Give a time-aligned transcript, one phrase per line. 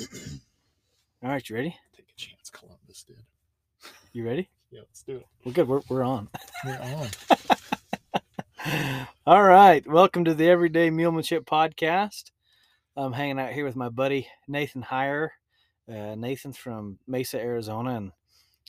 [0.00, 1.76] All right, you ready?
[1.94, 3.16] Take a chance, Columbus did.
[4.12, 4.48] You ready?
[4.72, 5.26] Yeah, let's do it.
[5.44, 5.66] We're good.
[5.66, 6.28] We're, we're on.
[6.64, 6.78] We're
[8.64, 9.06] on.
[9.26, 9.84] All right.
[9.84, 12.30] Welcome to the Everyday Mulemanship Podcast.
[12.96, 15.30] I'm hanging out here with my buddy Nathan Heyer.
[15.92, 18.12] Uh, Nathan's from Mesa, Arizona, and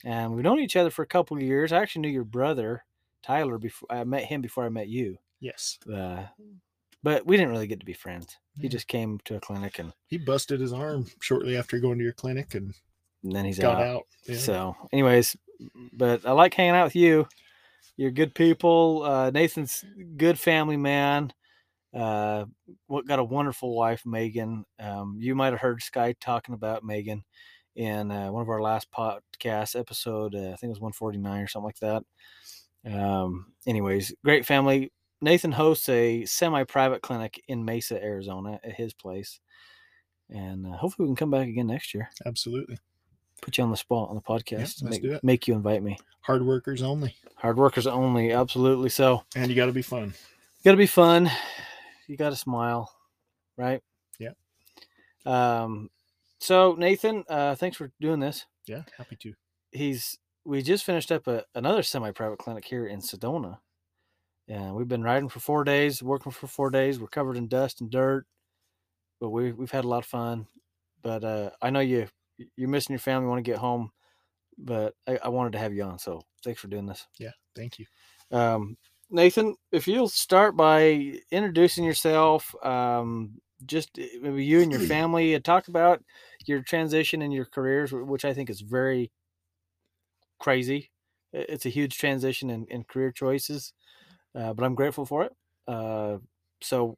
[0.04, 1.70] and we've known each other for a couple of years.
[1.72, 2.84] I actually knew your brother
[3.22, 5.18] Tyler before I met him before I met you.
[5.38, 5.78] Yes.
[5.88, 6.24] Uh,
[7.02, 8.38] but we didn't really get to be friends.
[8.60, 12.04] He just came to a clinic and, He busted his arm shortly after going to
[12.04, 12.74] your clinic and
[13.22, 13.86] and then he's got out.
[13.86, 14.02] out.
[14.26, 14.36] Yeah.
[14.36, 15.36] So, anyways,
[15.92, 17.28] but I like hanging out with you.
[17.96, 19.04] You're good people.
[19.04, 19.84] Uh, Nathan's
[20.16, 21.32] good family man.
[21.94, 22.46] Uh,
[22.86, 24.64] what got a wonderful wife, Megan.
[24.80, 27.22] Um, you might have heard Sky talking about Megan
[27.76, 30.34] in uh, one of our last podcast episode.
[30.34, 32.02] Uh, I think it was 149 or something like that.
[32.84, 34.90] Um, anyways, great family.
[35.22, 39.40] Nathan hosts a semi-private clinic in Mesa, Arizona, at his place,
[40.28, 42.76] and uh, hopefully we can come back again next year Absolutely.
[43.40, 44.82] put you on the spot on the podcast.
[44.82, 45.96] let's make, make you invite me.
[46.22, 47.14] Hard workers only.
[47.36, 48.88] Hard workers only, absolutely.
[48.88, 50.12] So And you got to be fun.
[50.64, 51.30] got to be fun.
[52.08, 52.92] You got to smile,
[53.56, 53.80] right?
[54.18, 54.30] Yeah.
[55.24, 55.88] Um.
[56.40, 58.46] So Nathan, uh, thanks for doing this.
[58.66, 58.82] Yeah.
[58.98, 59.34] Happy to.
[59.70, 63.58] He's we just finished up a, another semi-private clinic here in Sedona,
[64.48, 66.98] and we've been riding for four days, working for four days.
[66.98, 68.26] We're covered in dust and dirt,
[69.20, 70.46] but we we've had a lot of fun.
[71.02, 72.08] But uh, I know you
[72.56, 73.90] you're missing your family, want to get home,
[74.58, 75.98] but I, I wanted to have you on.
[75.98, 77.06] So thanks for doing this.
[77.18, 77.32] Yeah.
[77.54, 77.86] Thank you.
[78.30, 78.76] Um,
[79.10, 83.32] Nathan, if you'll start by introducing yourself, um,
[83.66, 86.02] just uh, maybe you and your family, and talk about
[86.46, 89.12] your transition in your careers, which I think is very
[90.40, 90.90] crazy.
[91.32, 93.72] It's a huge transition in, in career choices,
[94.34, 95.32] uh, but I'm grateful for it.
[95.66, 96.18] Uh,
[96.60, 96.96] so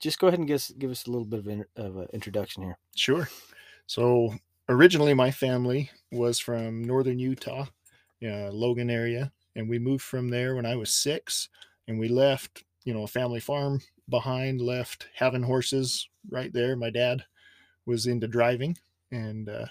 [0.00, 2.08] just go ahead and give us, give us a little bit of, in, of an
[2.12, 2.78] introduction here.
[2.94, 3.28] Sure.
[3.86, 4.34] So
[4.68, 7.66] originally, my family was from northern Utah,
[8.24, 11.48] uh, Logan area, and we moved from there when I was six,
[11.88, 16.76] and we left, you know, a family farm behind, left having horses right there.
[16.76, 17.24] My dad
[17.86, 18.76] was into driving,
[19.10, 19.66] and uh,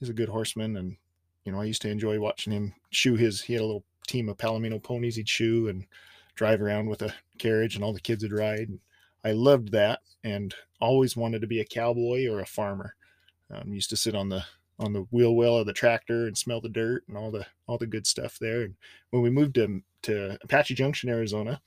[0.00, 0.96] he's a good horseman, and
[1.44, 3.42] you know, I used to enjoy watching him shoe his.
[3.42, 5.84] He had a little team of Palomino ponies he'd shoe and
[6.34, 8.70] drive around with a carriage, and all the kids would ride.
[9.24, 12.94] I loved that, and always wanted to be a cowboy or a farmer.
[13.50, 14.44] Um, used to sit on the
[14.78, 17.78] on the wheel well of the tractor and smell the dirt and all the all
[17.78, 18.62] the good stuff there.
[18.62, 18.74] And
[19.10, 21.60] when we moved to to Apache Junction, Arizona,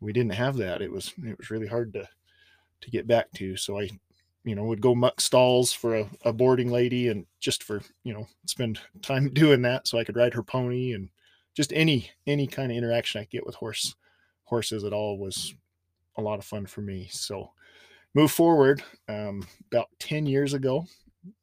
[0.00, 0.82] we didn't have that.
[0.82, 2.08] It was it was really hard to
[2.80, 3.56] to get back to.
[3.56, 3.90] So I,
[4.44, 8.12] you know, would go muck stalls for a, a boarding lady and just for you
[8.12, 11.10] know spend time doing that so I could ride her pony and
[11.58, 13.96] just any any kind of interaction I get with horse
[14.44, 15.52] horses at all was
[16.16, 17.08] a lot of fun for me.
[17.10, 17.50] So
[18.14, 20.86] move forward um, about 10 years ago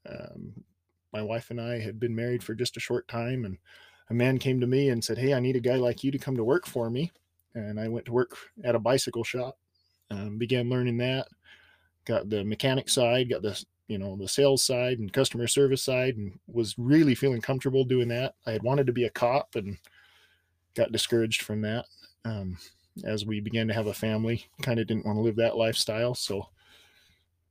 [0.10, 0.54] um,
[1.14, 3.58] my wife and i had been married for just a short time and
[4.10, 6.18] a man came to me and said hey i need a guy like you to
[6.18, 7.12] come to work for me
[7.54, 9.58] and i went to work at a bicycle shop
[10.12, 11.28] um, began learning that
[12.06, 16.18] got the mechanic side got the you know the sales side and customer service side
[16.18, 19.78] and was really feeling comfortable doing that i had wanted to be a cop and
[20.76, 21.86] got discouraged from that
[22.26, 22.58] um,
[23.04, 26.16] as we began to have a family kind of didn't want to live that lifestyle.
[26.16, 26.48] So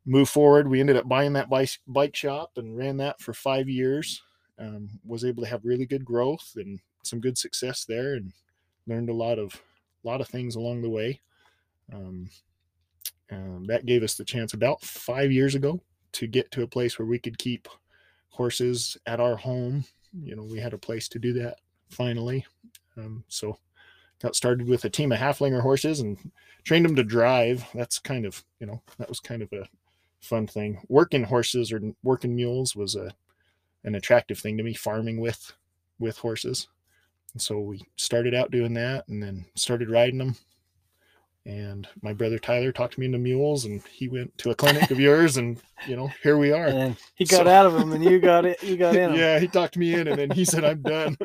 [0.06, 3.68] move forward we ended up buying that bike, bike shop and ran that for five
[3.68, 4.22] years
[4.58, 8.32] um, was able to have really good growth and some good success there and
[8.86, 9.60] learned a lot of
[10.02, 11.20] lot of things along the way.
[11.92, 12.28] Um,
[13.30, 15.80] um, that gave us the chance about five years ago
[16.12, 17.68] to get to a place where we could keep
[18.28, 19.84] horses at our home.
[20.12, 21.56] You know we had a place to do that
[21.91, 22.44] finally
[22.97, 23.59] um, so
[24.21, 26.31] got started with a team of Haflinger horses and
[26.65, 27.65] trained them to drive.
[27.75, 29.69] That's kind of you know that was kind of a
[30.21, 30.81] fun thing.
[30.88, 33.15] Working horses or working mules was a
[33.84, 35.53] an attractive thing to me farming with
[35.99, 36.69] with horses.
[37.33, 40.37] And so we started out doing that and then started riding them
[41.47, 44.99] and my brother tyler talked me into mules and he went to a clinic of
[44.99, 48.03] yours and you know here we are And he got So- out of him, and
[48.04, 48.63] you got it.
[48.63, 49.16] You got in him.
[49.18, 51.16] yeah, he talked me in, and then he said, "I'm done."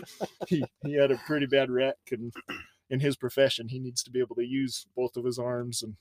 [0.48, 2.34] he he had a pretty bad wreck, and
[2.90, 5.96] in his profession, he needs to be able to use both of his arms, and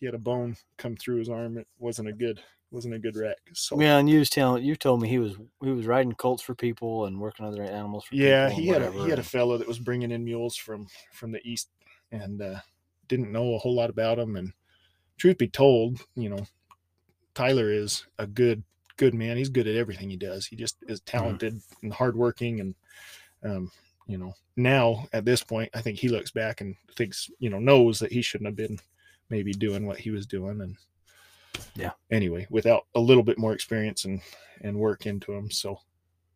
[0.00, 1.58] he had a bone come through his arm.
[1.58, 2.40] It wasn't a good
[2.70, 3.36] wasn't a good wreck.
[3.52, 6.42] So Yeah, and you was telling you told me he was he was riding colts
[6.42, 9.58] for people and working other animals for yeah, he had a he had a fellow
[9.58, 11.68] that was bringing in mules from from the east,
[12.12, 12.60] and uh,
[13.08, 14.36] didn't know a whole lot about him.
[14.36, 14.52] And
[15.16, 16.46] truth be told, you know,
[17.34, 18.62] Tyler is a good
[18.96, 19.36] good man.
[19.36, 20.46] He's good at everything he does.
[20.46, 22.74] He just is talented and hardworking, and
[23.42, 23.70] um,
[24.06, 27.58] you know, now at this point, I think he looks back and thinks, you know,
[27.58, 28.78] knows that he shouldn't have been
[29.30, 30.76] maybe doing what he was doing, and
[31.74, 31.92] Yeah.
[32.10, 34.20] Anyway, without a little bit more experience and
[34.60, 35.50] and work into him.
[35.50, 35.80] so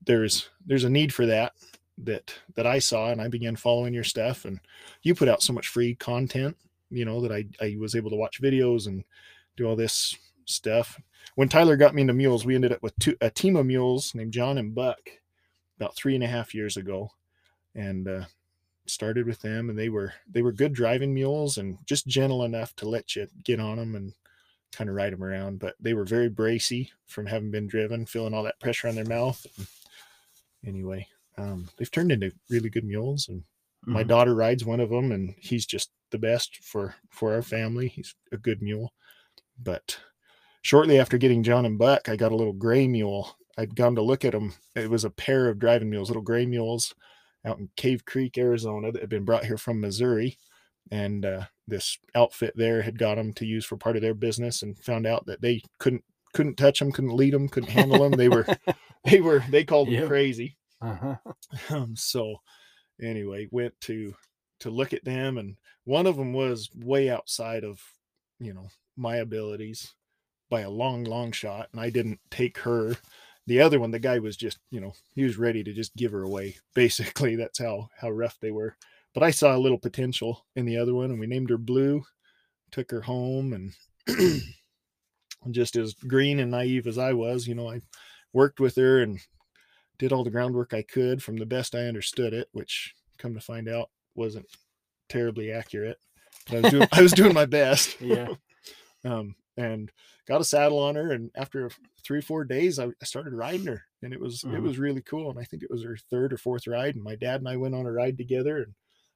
[0.04, 1.52] there's there's a need for that
[1.98, 4.60] that that I saw, and I began following your stuff, and
[5.02, 6.56] you put out so much free content,
[6.90, 9.04] you know, that I I was able to watch videos and
[9.56, 11.00] do all this stuff.
[11.34, 14.14] When Tyler got me into mules, we ended up with two, a team of mules
[14.14, 14.98] named John and Buck
[15.76, 17.10] about three and a half years ago,
[17.74, 18.24] and uh,
[18.86, 19.70] started with them.
[19.70, 23.26] And they were they were good driving mules and just gentle enough to let you
[23.44, 24.12] get on them and
[24.72, 25.58] kind of ride them around.
[25.58, 29.04] But they were very bracy from having been driven, feeling all that pressure on their
[29.04, 29.46] mouth.
[30.66, 31.06] Anyway,
[31.38, 33.44] um, they've turned into really good mules, and
[33.86, 34.08] my Mhm.
[34.08, 37.88] daughter rides one of them, and he's just the best for for our family.
[37.88, 38.92] He's a good mule.
[39.58, 39.98] But
[40.62, 43.36] shortly after getting John and Buck, I got a little gray mule.
[43.58, 44.54] I'd gone to look at them.
[44.74, 46.94] It was a pair of driving mules, little gray mules,
[47.44, 50.38] out in Cave Creek, Arizona, that had been brought here from Missouri.
[50.90, 54.62] And uh, this outfit there had got them to use for part of their business,
[54.62, 58.16] and found out that they couldn't couldn't touch them, couldn't lead them, couldn't handle them.
[58.16, 58.46] They were
[59.04, 61.16] they were they called them crazy Uh-huh.
[61.70, 62.36] um, so
[63.02, 64.14] anyway went to
[64.60, 67.80] to look at them and one of them was way outside of
[68.40, 69.94] you know my abilities
[70.50, 72.96] by a long long shot and i didn't take her.
[73.46, 76.12] The other one the guy was just you know he was ready to just give
[76.12, 77.36] her away basically.
[77.36, 78.76] That's how how rough they were.
[79.14, 82.04] But i saw a little potential in the other one and we named her blue
[82.72, 83.72] took her home and
[85.50, 87.80] just as green and naive as i was you know i
[88.32, 89.20] worked with her and
[89.98, 93.40] did all the groundwork I could from the best I understood it, which come to
[93.40, 94.46] find out wasn't
[95.08, 95.98] terribly accurate.
[96.48, 97.96] But I was doing I was doing my best.
[98.00, 98.28] Yeah.
[99.04, 99.92] Um, and
[100.26, 101.70] got a saddle on her, and after
[102.04, 104.62] three four days, I, I started riding her, and it was it Mhm.
[104.62, 105.30] was really cool.
[105.30, 107.56] And I think it was her third or fourth ride, and my dad and I
[107.56, 108.74] went on a ride together, and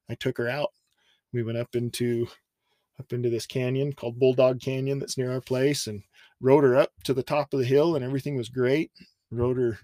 [0.09, 0.71] I took her out.
[1.33, 2.29] We went up into
[3.01, 6.05] up into this canyon called Bulldog Canyon that's near our place, and
[6.41, 8.93] rode her up to the top of the hill, and everything was great.
[9.33, 9.79] Rode her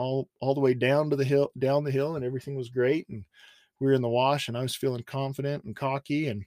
[0.00, 3.06] all all the way down to the hill down the hill and everything was great
[3.10, 3.24] and
[3.78, 6.44] we were in the wash and i was feeling confident and cocky and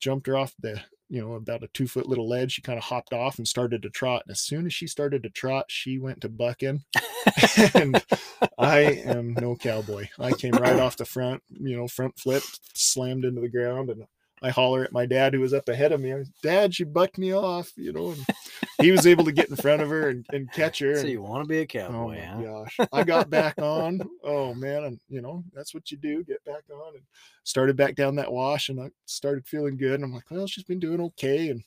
[0.00, 2.84] jumped her off the you know about a two foot little ledge she kind of
[2.84, 5.98] hopped off and started to trot and as soon as she started to trot she
[5.98, 6.84] went to bucking
[7.74, 8.04] and
[8.58, 10.06] i am no cowboy.
[10.18, 12.44] I came right off the front you know front flip
[12.74, 14.04] slammed into the ground and
[14.42, 16.84] i holler at my dad who was up ahead of me I was, dad she
[16.84, 18.24] bucked me off you know and
[18.82, 21.10] he was able to get in front of her and, and catch her So and,
[21.10, 22.42] you want to be a Oh cowboy, my huh?
[22.42, 22.78] gosh.
[22.92, 24.00] I got back on.
[24.24, 24.84] Oh man.
[24.84, 26.24] And you know, that's what you do.
[26.24, 27.04] Get back on and
[27.44, 29.94] started back down that wash and I started feeling good.
[29.94, 31.48] And I'm like, well, she's been doing okay.
[31.48, 31.62] And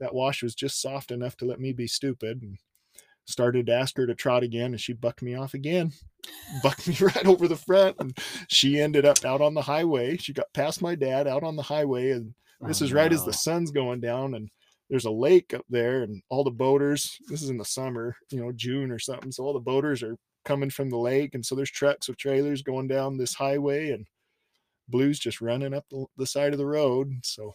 [0.00, 2.58] that wash was just soft enough to let me be stupid and
[3.26, 5.92] started to ask her to trot again and she bucked me off again.
[6.62, 7.96] Bucked me right over the front.
[7.98, 8.16] And
[8.48, 10.16] she ended up out on the highway.
[10.16, 13.24] She got past my dad out on the highway and this Oh, is right as
[13.24, 14.48] the sun's going down and
[14.88, 18.38] there's a lake up there and all the boaters this is in the summer you
[18.40, 21.54] know june or something so all the boaters are coming from the lake and so
[21.54, 24.06] there's trucks with trailers going down this highway and
[24.88, 27.52] blue's just running up the, the side of the road so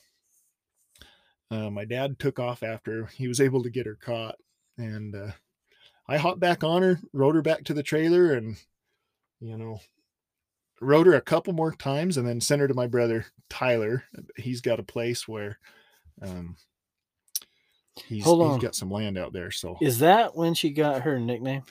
[1.51, 4.35] uh, my dad took off after he was able to get her caught
[4.77, 5.31] and uh,
[6.07, 8.55] i hopped back on her rode her back to the trailer and
[9.39, 9.79] you know
[10.81, 14.03] rode her a couple more times and then sent her to my brother tyler
[14.35, 15.57] he's got a place where
[16.21, 16.55] um
[18.05, 18.59] he's, Hold he's on.
[18.59, 21.63] got some land out there so Is that when she got her nickname?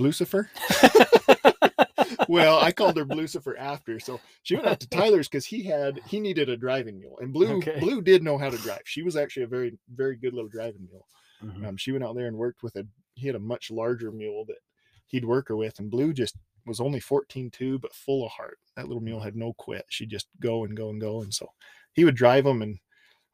[0.00, 0.50] Lucifer.
[2.28, 4.00] well, I called her Lucifer after.
[4.00, 7.32] So she went out to Tyler's because he had he needed a driving mule, and
[7.32, 7.78] Blue Okay.
[7.78, 8.82] Blue did know how to drive.
[8.84, 11.06] She was actually a very very good little driving mule.
[11.42, 11.68] Mhm.
[11.68, 14.44] Um, she went out there and worked with a he had a much larger mule
[14.46, 14.58] that
[15.06, 18.58] he'd work her with, and Blue just was only 14 2, but full of heart.
[18.76, 19.84] That little mule had no quit.
[19.88, 21.48] She'd just go and go and go, and so
[21.92, 22.78] he would drive them, and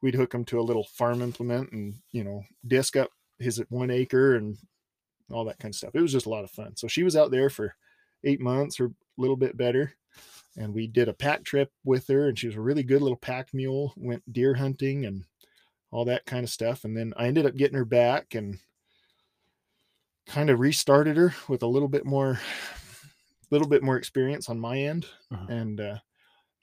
[0.01, 3.09] we'd hook him to a little farm implement, and you know disc up
[3.39, 4.57] his one acre and
[5.31, 5.95] all that kind of stuff.
[5.95, 6.75] It was just a lot of fun.
[6.75, 7.75] So she was out there for
[8.23, 9.93] eight months or a little bit better.
[10.55, 13.17] And we did a pack trip with her, and she was a really good little
[13.17, 13.93] pack mule.
[13.97, 15.25] Went deer hunting and
[15.91, 16.83] all that kind of stuff.
[16.83, 18.59] And then I ended up getting her back and
[20.25, 22.39] kind of restarted her with a little bit more,
[23.51, 25.49] little bit more experience on my end, Mhm.
[25.49, 25.97] and uh,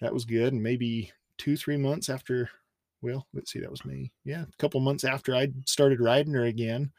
[0.01, 0.53] that was good.
[0.53, 2.51] And maybe two, three months after,
[3.03, 6.45] well, let's see, that was me Yeah, a couple months after I started riding her
[6.45, 6.93] again,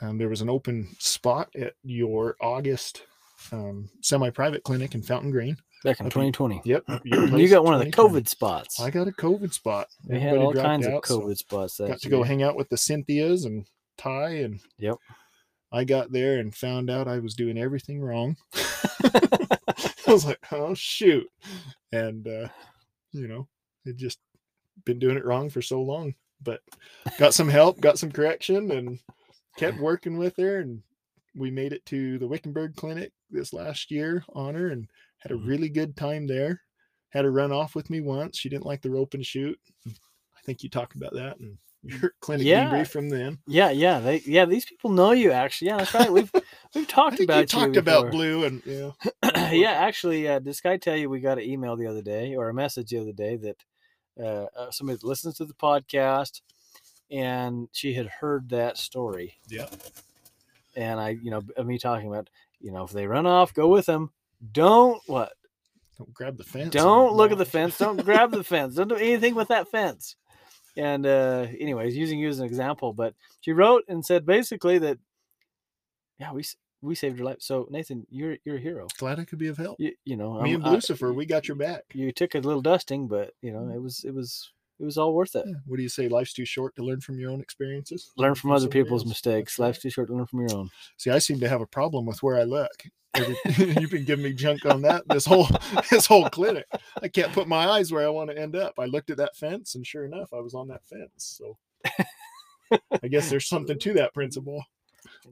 [0.00, 3.02] um, there was an open spot at your August
[3.52, 5.56] um, semi-private clinic in Fountain Green.
[5.84, 6.62] Back in Up in- 2020.
[6.64, 8.80] Yep, You got one of the COVID spots.
[8.80, 9.88] I got a COVID spot.
[10.06, 11.78] we had all kinds of out, so COVID spots.
[11.78, 12.26] Got to go year.
[12.26, 13.66] hang out with the Cynthias and
[13.98, 14.96] Ty and Yep.
[15.72, 18.36] I got there and found out I was doing everything wrong.
[19.04, 19.58] I
[20.12, 21.28] was like, oh shoot.
[21.92, 22.48] And uh,
[23.12, 23.48] you know,
[23.84, 24.18] it just
[24.84, 26.14] been doing it wrong for so long.
[26.42, 26.60] But
[27.18, 28.98] got some help, got some correction, and
[29.56, 30.82] kept working with her and
[31.34, 34.86] we made it to the Wickenburg Clinic this last year on her and
[35.18, 35.46] had a Mhm.
[35.46, 36.62] really good time there.
[37.10, 38.38] Had her run off with me once.
[38.38, 39.58] She didn't like the rope and shoot.
[39.86, 42.70] I think you talked about that and your clinic Yeah.
[42.70, 43.38] debrief from then.
[43.46, 44.44] Yeah, yeah, they yeah.
[44.44, 45.68] These people know you actually.
[45.68, 46.12] Yeah, that's right.
[46.12, 46.32] We've
[46.74, 48.90] we've talked about you talked about blue and yeah.
[49.52, 52.48] yeah, actually, uh, this guy tell you we got an email the other day or
[52.48, 53.56] a message the other day that
[54.20, 56.40] uh, uh, somebody that listens to the podcast
[57.10, 59.34] and she had heard that story.
[59.48, 59.66] Yeah.
[60.74, 62.28] And I, you know, me talking about,
[62.60, 64.10] you know, if they run off, go with them.
[64.52, 65.32] Don't what?
[65.98, 66.70] Don't grab the fence.
[66.70, 67.78] Don't look at the fence.
[67.78, 68.74] Don't grab the fence.
[68.74, 70.16] Don't do anything with that fence.
[70.76, 74.98] And uh, anyways, using you as an example, but she wrote and said basically that,
[76.18, 76.44] yeah, we
[76.82, 77.38] we saved your life.
[77.40, 78.86] So Nathan, you're you're a hero.
[78.98, 79.76] Glad I could be of help.
[79.80, 81.84] You, you know, Me I'm- and I- Lucifer, we got your back.
[81.94, 85.14] you took a little dusting, but you know, it was it was it was all
[85.14, 85.44] worth it.
[85.46, 85.54] Yeah.
[85.66, 86.08] What do you say?
[86.08, 88.12] Life's too short to learn from your own experiences.
[88.16, 89.08] Learn from other people's else.
[89.08, 89.58] mistakes.
[89.58, 89.66] Right.
[89.66, 90.70] Life's too short to learn from your own.
[90.98, 92.84] See, I seem to have a problem with where I look.
[93.56, 95.48] You've been giving me junk on that this whole
[95.90, 96.66] this whole clinic.
[97.02, 98.74] I can't put my eyes where I want to end up.
[98.78, 101.38] I looked at that fence, and sure enough, I was on that fence.
[101.40, 101.56] So
[103.02, 104.62] I guess there's something to that principle.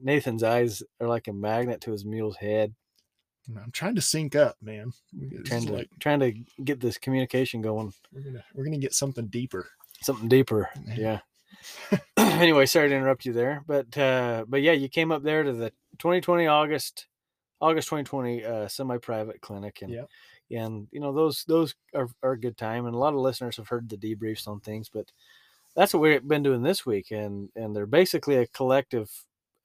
[0.01, 2.73] Nathan's eyes are like a magnet to his mule's head,
[3.49, 4.91] I'm trying to sync up, man.
[5.45, 6.33] Trying to like trying to
[6.63, 7.93] get this communication going.
[8.11, 9.69] we're gonna we're gonna get something deeper.
[10.01, 10.69] Something deeper.
[10.95, 11.19] Yeah.
[11.91, 11.99] Yeah.
[12.17, 15.53] anyway, sorry to interrupt you there, but uh, but yeah, you came up there to
[15.53, 17.07] the 2020 August
[17.61, 20.09] August 2020 uh, semi-private clinic, and Yep.
[20.51, 23.57] and you know those those are, are a good time, and a lot of listeners
[23.57, 25.11] have heard the debriefs on things, but
[25.75, 29.09] that's what we've been doing this week, and and they're basically a collective,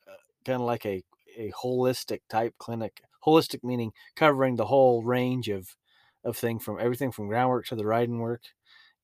[0.09, 1.03] uh, kind of like a
[1.37, 3.03] a holistic type clinic.
[3.25, 5.75] Holistic meaning covering the whole range of
[6.25, 8.43] of thing from everything from groundwork to the riding work,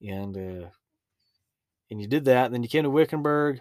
[0.03, 0.69] and uh,
[1.91, 2.47] and you did that.
[2.47, 3.61] And Then you came to Wickenburg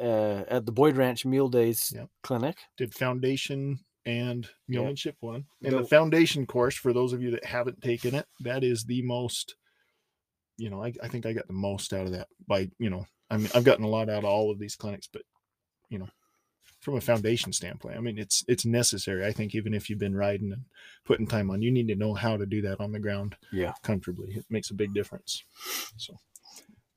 [0.00, 2.08] uh, at the Boyd Ranch Mule Days Yep.
[2.22, 2.58] clinic.
[2.76, 4.80] Did foundation and Yeah.
[4.80, 5.46] yeomanship one.
[5.62, 8.84] And Go- the foundation course, for those of you that haven't taken it, that is
[8.84, 9.56] the most,
[10.56, 13.06] you know, I, I think I got the most out of that by, you know,
[13.30, 15.22] I mean, I've gotten a lot out of all of these clinics, but,
[15.88, 16.08] you know,
[16.86, 19.26] from a foundation standpoint, I mean, it's it's necessary.
[19.26, 20.66] I think even if you've been riding and
[21.04, 23.72] putting time on, you need to know how to do that on the ground Yeah.
[23.82, 24.34] comfortably.
[24.36, 25.42] It makes a big difference.
[25.96, 26.14] So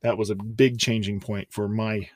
[0.02, 2.08] that was a big changing point for my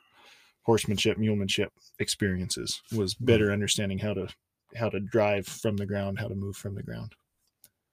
[0.63, 3.25] horsemanship, mulemanship experiences was mm-hmm.
[3.25, 4.29] better understanding how to
[4.77, 7.17] how to drive from the ground, how to move from the ground.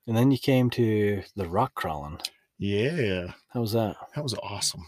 [0.06, 2.20] And then you came to the rock crawling.
[2.60, 3.96] Yeah, How was that?
[4.14, 4.86] that was awesome.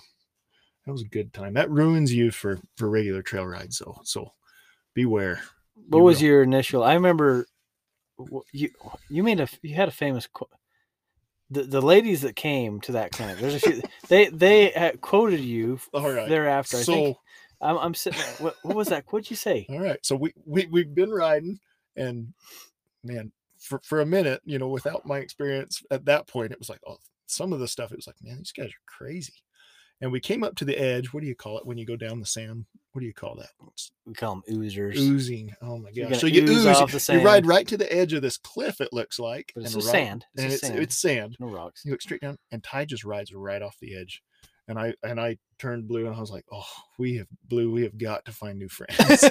[0.86, 1.56] That was a good time.
[1.56, 4.02] That ruins you for for regular trail rides, though.
[4.04, 4.34] So
[4.94, 5.42] beware.
[5.90, 6.28] What You was will.
[6.28, 6.84] your initial?
[6.84, 7.46] I remember
[8.52, 8.70] you
[9.10, 10.50] you made a you had a famous quote.
[11.50, 13.40] the the ladies that came to that clinic.
[13.40, 13.82] There's a few.
[14.10, 16.28] they they had quoted you All right.
[16.28, 16.78] thereafter.
[16.78, 17.18] I so think
[17.62, 18.22] I'm, I'm sitting.
[18.40, 19.06] What, what was that?
[19.10, 19.66] What'd you say?
[19.70, 20.00] all right.
[20.04, 21.60] So we we we've been riding,
[21.96, 22.34] and
[23.04, 26.70] man, for for a minute, you know, without my experience at that point, it was
[26.70, 26.98] like, oh,
[27.28, 27.92] some of the stuff.
[27.92, 29.34] It was like, man, these guys are crazy.
[30.04, 31.14] And we came up to the edge.
[31.14, 32.66] What do you call it when you go down the sand?
[32.92, 33.52] What do you call that?
[34.06, 34.98] We call them oozers.
[34.98, 35.56] oozing.
[35.62, 36.20] Oh my gosh!
[36.20, 36.76] So you ooze ooze.
[36.76, 38.82] off the You ride right to the edge of this cliff.
[38.82, 40.26] It looks like, But it's and sand.
[40.34, 40.80] It's and it's sand.
[40.80, 41.38] it's sand.
[41.40, 41.84] no rocks.
[41.86, 44.22] You look straight down, and Ty just rides right off the edge.
[44.68, 46.68] And I and I turned blue, and I was like, "Oh,
[47.00, 47.72] we have blue.
[47.72, 49.24] We have got to find new friends."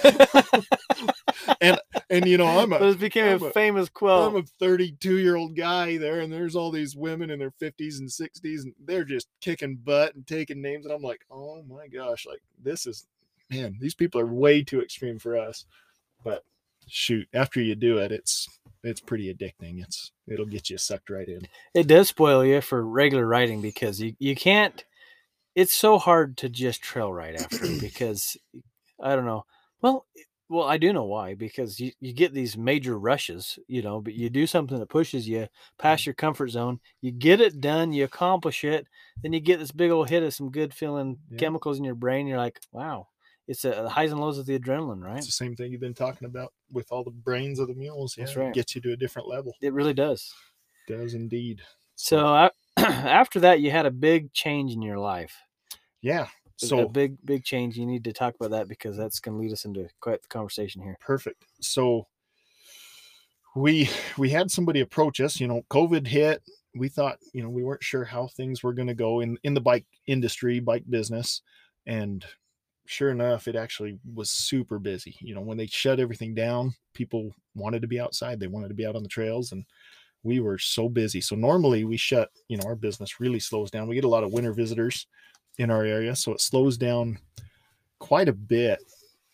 [1.60, 1.78] and
[2.10, 3.52] you know, I'm a But it became I'm a a-
[3.88, 4.30] quote.
[4.34, 7.98] I'm a 32 year old guy there, and there's all these women in their 50s
[7.98, 10.84] and 60s, and they're just kicking butt and taking names.
[10.86, 13.06] And I'm like, oh my gosh, like this is,
[13.50, 15.64] man, these people are way too extreme for us.
[16.24, 16.44] But
[16.88, 18.48] shoot, after you do it, it's
[18.84, 19.82] it's pretty addicting.
[19.82, 21.46] It's it'll get you sucked right in.
[21.74, 24.84] it does spoil you for regular riding because you, you can't
[25.54, 28.36] it's so hard to just trail ride after because
[29.02, 29.44] i don't know
[29.82, 30.06] well
[30.52, 34.14] well i do know why because you, you get these major rushes you know but
[34.14, 36.08] you do something that pushes you past mm-hmm.
[36.08, 38.86] your comfort zone you get it done you accomplish it
[39.22, 41.38] then you get this big old hit of some good feeling Yeah.
[41.38, 43.08] chemicals in your brain you're like wow
[43.48, 45.80] it's a, the highs and lows of the adrenaline right It's the same thing you've
[45.80, 48.14] been talking about with all the brains of the mules.
[48.16, 48.54] That's yeah, it right.
[48.54, 49.54] Gets you to a different level.
[49.60, 50.32] it really does
[50.86, 51.60] does indeed.
[51.96, 55.36] so I, after that you had a big change in your life
[56.02, 56.26] yeah.
[56.56, 57.76] So a big big change.
[57.76, 60.28] You need to talk about that because that's going to lead us into quite the
[60.28, 60.96] conversation here.
[61.00, 61.44] Perfect.
[61.60, 62.06] So
[63.54, 66.42] we we had somebody approach us you know covid hit.
[66.74, 69.54] We thought you know we weren't sure how things were going to go in in
[69.54, 71.42] the bike industry bike business.
[71.86, 72.24] And
[72.86, 75.16] sure enough it actually was super busy.
[75.20, 78.40] You know when they shut everything down people wanted to be outside.
[78.40, 79.52] They wanted to be out on the trails.
[79.52, 79.64] And
[80.22, 81.20] we were so busy.
[81.20, 83.88] So normally we shut you know our business really slows down.
[83.88, 85.06] We get a lot of winter visitors
[85.58, 87.18] in our area so it slows down
[87.98, 88.80] quite a bit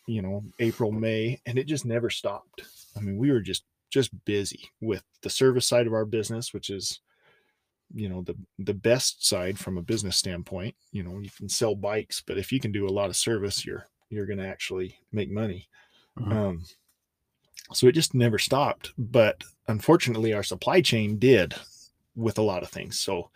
[0.07, 2.63] you know, April, May, and it just never stopped.
[2.97, 6.71] I mean, we were just just busy with the service side of our business, which
[6.71, 7.01] is
[7.93, 11.73] you know the the best side from a business standpoint you know you can sell
[11.75, 14.95] bikes but if you can do a lot of service you're you're going to actually
[15.11, 15.67] make money
[16.19, 16.31] Mhm.
[16.31, 16.65] um
[17.73, 21.55] so it just never stopped but unfortunately our supply chain did
[22.15, 23.31] with a lot of things so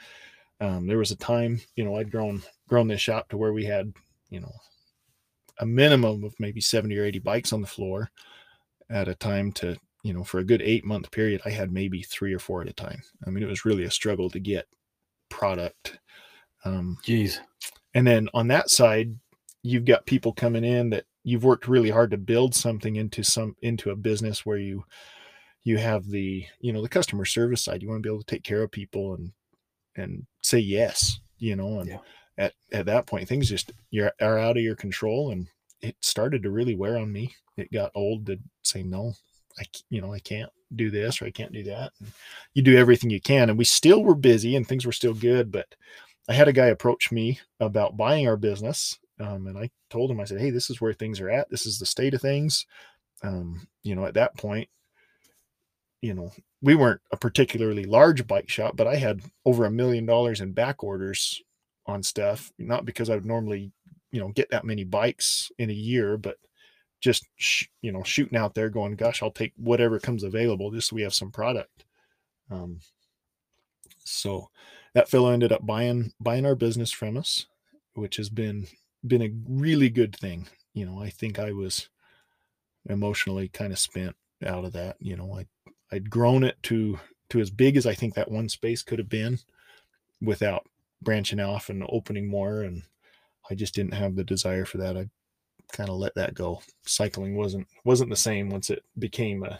[0.62, 3.64] um there was a time you know i'd grown grown this shop to where we
[3.64, 3.94] had
[4.32, 4.52] you know
[5.60, 8.10] a minimum of maybe 70 or 80 bikes on the floor
[8.90, 12.02] at a time to you know for a good eight month period i had maybe
[12.02, 14.66] three or four at a time i mean it was really a struggle to get
[15.30, 16.00] product
[16.66, 17.38] um, Jeez.
[17.94, 19.16] and then on that side
[19.62, 23.56] you've got people coming in that you've worked really hard to build something into some
[23.62, 24.84] into a business where you
[25.64, 28.36] you have the you know the customer service side you want to be able to
[28.36, 29.32] take care of people and
[29.96, 31.98] and say yes you know and Yeah.
[32.38, 35.48] At at that point things just you're are out of your control and
[35.82, 37.36] it started to really wear on me.
[37.58, 39.14] It got old to say no
[39.60, 41.92] i you know i can't do this or i can't do that.
[42.00, 42.12] And
[42.54, 45.52] you do everything you can and we still were busy and things were still good
[45.52, 45.68] but
[46.30, 50.20] i had a guy approach me about buying our business um, and i told him
[50.20, 51.50] i said hey this is where things are at.
[51.50, 52.66] This is the state of things.
[53.24, 54.68] Um, you know at that point
[56.02, 60.06] you know we weren't a particularly large bike shop but i had over a million
[60.06, 61.42] dollars in back orders
[61.86, 63.72] on stuff not because i would normally
[64.12, 66.38] you know get that many bikes in a year but
[67.02, 70.90] just sh- you know shooting out there going gosh i'll take whatever comes available just
[70.90, 71.84] so we have some product.
[72.50, 72.80] Um,
[74.06, 74.50] so
[74.94, 77.48] that fellow ended up buying buying our business from us
[77.96, 78.68] which has been
[79.06, 81.90] been a really good thing you know i think i was
[82.90, 85.46] emotionally kind of spent out of that you know i
[85.92, 87.00] i'd grown it to
[87.30, 89.40] to as big as i think that one space could have been
[90.22, 90.68] without
[91.04, 92.84] branching off and opening more and
[93.50, 95.08] i just didn't have the desire for that i
[95.72, 99.60] kind of let that go cycling wasn't wasn't the same once it became a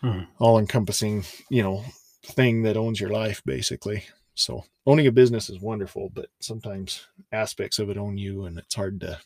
[0.00, 0.22] Hmm.
[0.38, 1.84] all encompassing you know
[2.24, 4.04] thing that owns your life basically
[4.34, 8.76] so owning a business is wonderful but sometimes aspects of it own you and it's
[8.76, 9.18] hard to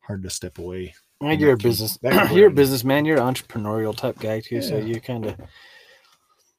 [0.00, 1.98] hard to step away And And you're a business.
[2.10, 2.56] can you're a wear on you.
[2.56, 3.04] businessman.
[3.04, 4.60] You're an entrepreneurial type guy too.
[4.60, 5.36] So you kind of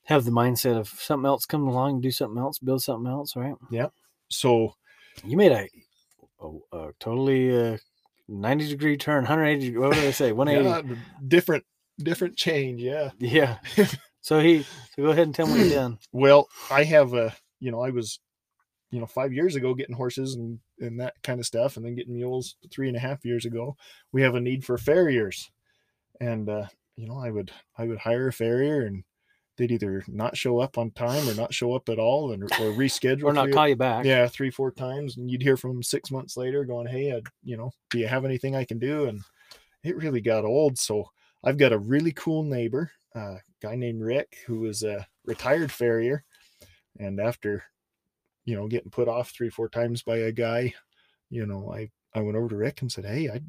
[0.06, 3.56] have the mindset of something else coming along, do something else, build something else, right?
[3.72, 3.88] Yeah.
[4.30, 4.76] So
[5.24, 5.68] You made a,
[6.42, 7.78] a, a totally uh,
[8.28, 9.78] 90 degree turn, 180.
[9.78, 10.32] What did I say?
[10.32, 10.88] 180.
[10.90, 10.96] yeah,
[11.28, 11.64] different
[12.00, 13.58] different change yeah Yeah.
[14.22, 14.64] So he.
[14.64, 16.00] So go ahead and tell me what you've done.
[16.12, 18.20] well i have a you know i was
[18.90, 21.96] you know five years ago getting horses and and that kind of stuff and then
[21.96, 23.76] getting mules three and a half years ago
[24.12, 25.52] we have a need for farriers
[26.20, 29.04] and uh you know i would i would hire a farrier and
[29.68, 32.48] they'd either not show up on time or not show up at all and or
[32.74, 34.04] reschedule Or not call you back.
[34.06, 37.22] yeah three four times and you'd hear from them six months later going hey I,
[37.44, 39.06] you know do you have anything i can do?
[39.06, 39.22] And
[39.84, 40.78] it really got old.
[40.78, 41.10] So
[41.44, 46.24] i've got a really cool neighbor a guy named rick who is a retired farrier.
[47.00, 47.64] And after
[48.46, 50.74] you know getting put off three four times by a guy
[51.30, 53.42] you know i i went over to rick and said hey i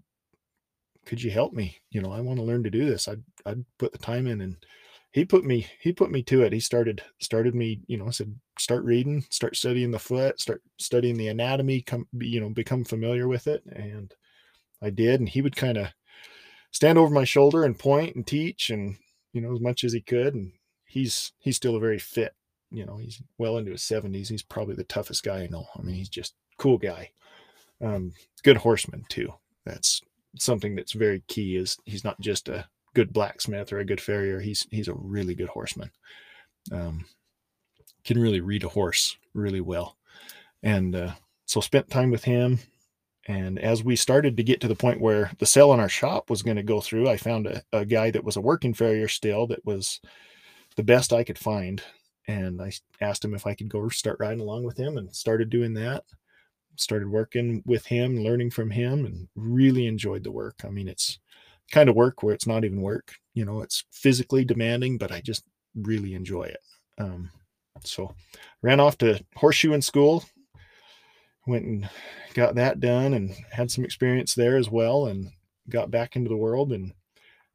[1.07, 1.77] could you help me?
[1.91, 3.09] You know i want to learn to do this.
[3.09, 4.57] I'd i'd put the time in and
[5.15, 6.53] he put me he put me to it.
[6.53, 10.61] He started started me you know I said start reading start studying the foot start
[10.79, 13.63] studying the anatomy come you know become familiar with it.
[13.67, 14.13] And
[14.83, 15.87] i did and he would kind of
[16.73, 18.97] stand over my shoulder and point and teach and
[19.33, 20.53] you know as much as he could and
[20.85, 22.35] he's he's still a very fit
[22.73, 25.83] you know he's well into his 70s he's probably the toughest guy i know i
[25.83, 27.11] mean he's just cool guy.
[27.81, 29.33] Um good horseman too.
[29.65, 30.03] That's
[30.39, 34.41] something that's very key is he's not just a good blacksmith or a good farrier
[34.41, 35.91] he's he's a really good horseman.
[36.73, 37.05] Um
[38.05, 39.97] can really read a horse really well.
[40.63, 41.13] And uh
[41.47, 42.59] so spent time with him.
[43.27, 46.29] And as we started to get to the point where the sale in our shop
[46.29, 49.09] was going to go through i found a, a guy that was a working farrier
[49.09, 50.01] still that was
[50.77, 51.83] the best i could find.
[52.27, 55.51] And I asked him if i could go start riding along with him and started
[55.51, 56.05] doing that.
[56.77, 60.63] Started working with him learning from him and really enjoyed the work.
[60.65, 61.19] I mean it's
[61.71, 65.21] kind of work where it's not even work you know it's physically demanding but i
[65.21, 66.61] just really enjoy it
[66.99, 67.31] um,
[67.83, 68.15] so
[68.63, 70.25] ran off to horseshoe in school
[71.47, 71.89] went and
[72.35, 75.31] got that done and had some experience there as well and
[75.69, 76.93] got back into the world and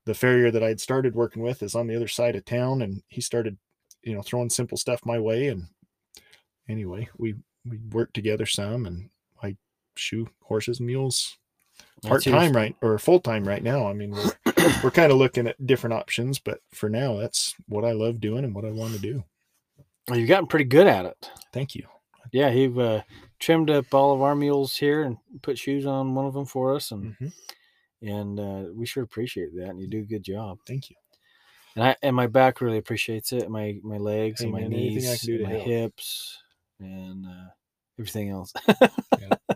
[0.06, 3.02] the farrier that i'd started working with is on the other side of town and
[3.08, 3.58] he started
[4.04, 5.64] you know throwing simple stuff my way and
[6.68, 9.10] anyway we we worked together some and
[9.44, 9.56] i
[9.96, 11.39] shoe horses and mules
[12.04, 14.34] part time right or full time right now i mean we're
[14.84, 18.44] we're kind of looking at different options but for now that's what i love doing
[18.44, 19.24] and what i want to do
[20.08, 21.30] Well, you've gotten pretty good at it.
[21.54, 21.86] thank you
[22.32, 23.02] Yeah, he uh,
[23.40, 26.76] trimmed up all of our mules here and put shoes on one of them for
[26.76, 27.34] us, and Mhm.
[28.02, 29.70] and uh, we sure appreciate that.
[29.70, 30.60] And you do a good job.
[30.68, 30.96] Thank you.
[31.76, 33.50] And I and my back really appreciates it.
[33.50, 35.68] My my legs Hey, and my man, knees, can do and my help.
[35.68, 36.38] hips,
[36.80, 37.50] and uh,
[38.00, 38.54] everything else.
[39.20, 39.38] Anything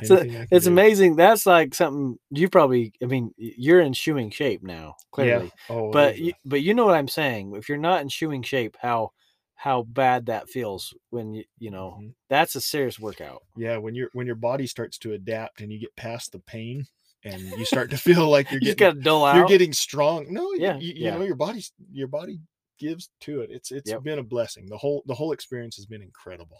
[0.04, 1.16] so it's amazing.
[1.16, 2.92] That's like something you probably.
[3.02, 5.52] I mean, you're in shoeing shape now, clearly.
[5.68, 5.74] Yeah.
[5.74, 7.54] Oh, but there's you, but you know what I'm saying.
[7.56, 9.10] If you're not in shoeing shape, how
[9.54, 12.14] how bad that feels when you you know Mhm.
[12.28, 13.42] that's a serious workout.
[13.56, 16.86] yeah, when your when your body starts to adapt and you get past the pain
[17.24, 19.36] and you start to feel like you're You getting got dull out.
[19.36, 20.26] you're getting strong.
[20.32, 21.14] No, Yeah, you, you yeah.
[21.16, 22.40] know your body's your body
[22.80, 23.50] gives to it.
[23.52, 24.02] It's it's Yep.
[24.02, 24.66] been a blessing.
[24.68, 26.58] The whole the whole experience has been incredible.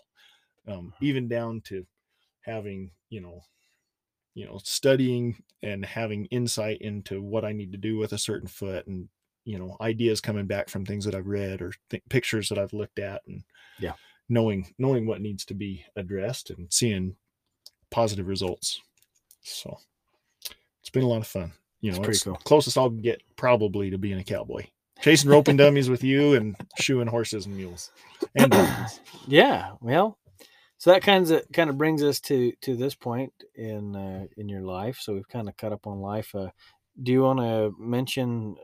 [0.68, 1.04] Um, Mm-hmm.
[1.04, 1.84] even down to
[2.42, 3.40] having you know
[4.34, 8.48] you know studying and having insight into what I need to do with a certain
[8.48, 9.08] foot and
[9.44, 12.72] you know ideas coming back from things that I've read or th- pictures that I've
[12.72, 13.42] looked at and
[13.78, 13.94] Yeah.
[14.28, 17.16] knowing knowing what needs to be addressed and seeing
[17.90, 18.80] positive results.
[19.42, 19.78] So
[20.80, 21.52] it's been a lot of fun.
[21.80, 22.36] You know, pretty it's cool.
[22.44, 24.66] closest I'll get probably to being a cowboy.
[25.00, 27.90] Chasing roping dummies with you and shoeing horses and mules
[28.36, 28.54] and
[29.26, 29.72] yeah.
[29.80, 30.16] Well,
[30.82, 34.48] so that kind of kind of brings us to to this point in uh, in
[34.48, 34.98] your life.
[35.00, 36.34] So we've kind of cut up on life.
[36.34, 36.48] Uh,
[37.00, 38.56] do you want to mention?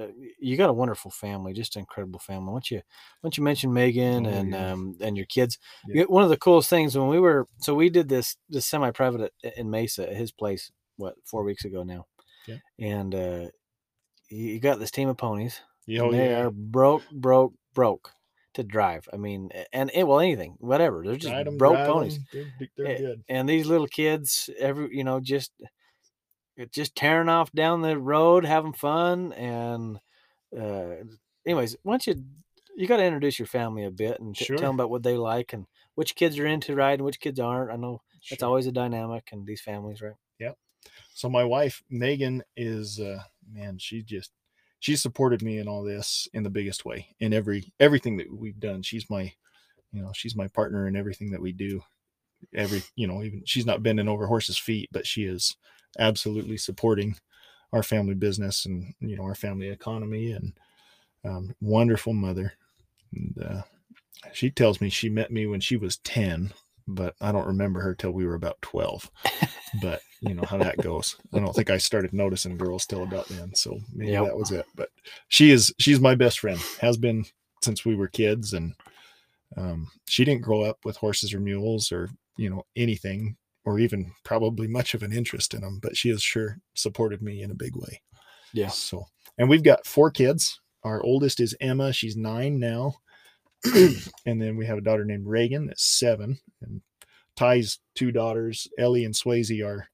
[0.00, 0.06] Uh,
[0.38, 2.46] you got a wonderful family, just an incredible family.
[2.52, 2.82] Why don't you, why
[3.24, 4.70] don't you mention Megan Oh, and yeah.
[4.70, 5.58] um and your kids?
[5.88, 6.04] Yeah.
[6.04, 9.32] One of the coolest things when we were so we did this this semi private
[9.56, 12.06] in Mesa at his place what four weeks ago now,
[12.46, 12.58] Yeah.
[12.78, 13.46] and uh,
[14.30, 15.60] you got this team of ponies.
[15.98, 16.42] Oh, they yeah.
[16.42, 18.12] are broke, broke, broke
[18.58, 19.08] to drive.
[19.12, 21.02] I mean, and it well anything, whatever.
[21.04, 22.20] They're just Ride 'em, broke ponies.
[22.32, 22.44] They're,
[22.76, 23.24] they're good.
[23.28, 25.52] And these little kids, every you know, just
[26.58, 29.98] eh, just tearing off down the road, having fun, and
[30.58, 30.96] uh,
[31.46, 32.24] anyways, once you
[32.76, 35.16] you got to introduce your family a bit and t- tell them about what they
[35.16, 35.66] like and
[35.96, 37.72] which kids are into riding, which kids aren't.
[37.72, 40.14] I know that's always a dynamic in these families, right?
[40.38, 40.52] Yeah,
[41.14, 44.32] so my wife Megan is uh man, she just
[44.80, 48.60] she supported me in all this in the biggest way in every everything that we've
[48.60, 48.82] done.
[48.82, 49.32] She's my
[49.92, 51.80] you know, she's my partner in everything that we do.
[52.54, 55.56] Every you know, even she's not bending over horses' feet, but she is
[55.98, 57.16] absolutely supporting
[57.72, 60.52] our family business and you know our family economy and
[61.24, 62.52] um, wonderful mother.
[63.12, 63.62] And uh,
[64.32, 66.52] she tells me she met me when she was ten,
[66.88, 69.10] but I don't remember her till we were about twelve
[69.82, 71.16] but you know how that goes.
[71.32, 74.24] I don't think I started noticing girls till about then, so maybe Yep.
[74.24, 74.66] that was it.
[74.74, 74.88] But
[75.28, 77.24] she is she's my best friend, has been
[77.62, 78.74] since we were kids, and
[79.56, 84.12] um, she didn't grow up with horses or mules or you know anything or even
[84.24, 87.54] probably much of an interest in them, but she has sure supported me in a
[87.54, 88.00] big way.
[88.54, 88.68] Yeah.
[88.68, 89.04] So,
[89.36, 90.58] and we've got four kids.
[90.84, 91.92] Our oldest is Emma.
[91.92, 92.94] She's nine now.
[94.26, 96.38] and then we have a daughter named Reagan that's seven.
[96.62, 96.80] And
[97.36, 99.88] Ty's two daughters, Ellie and Swayze, are,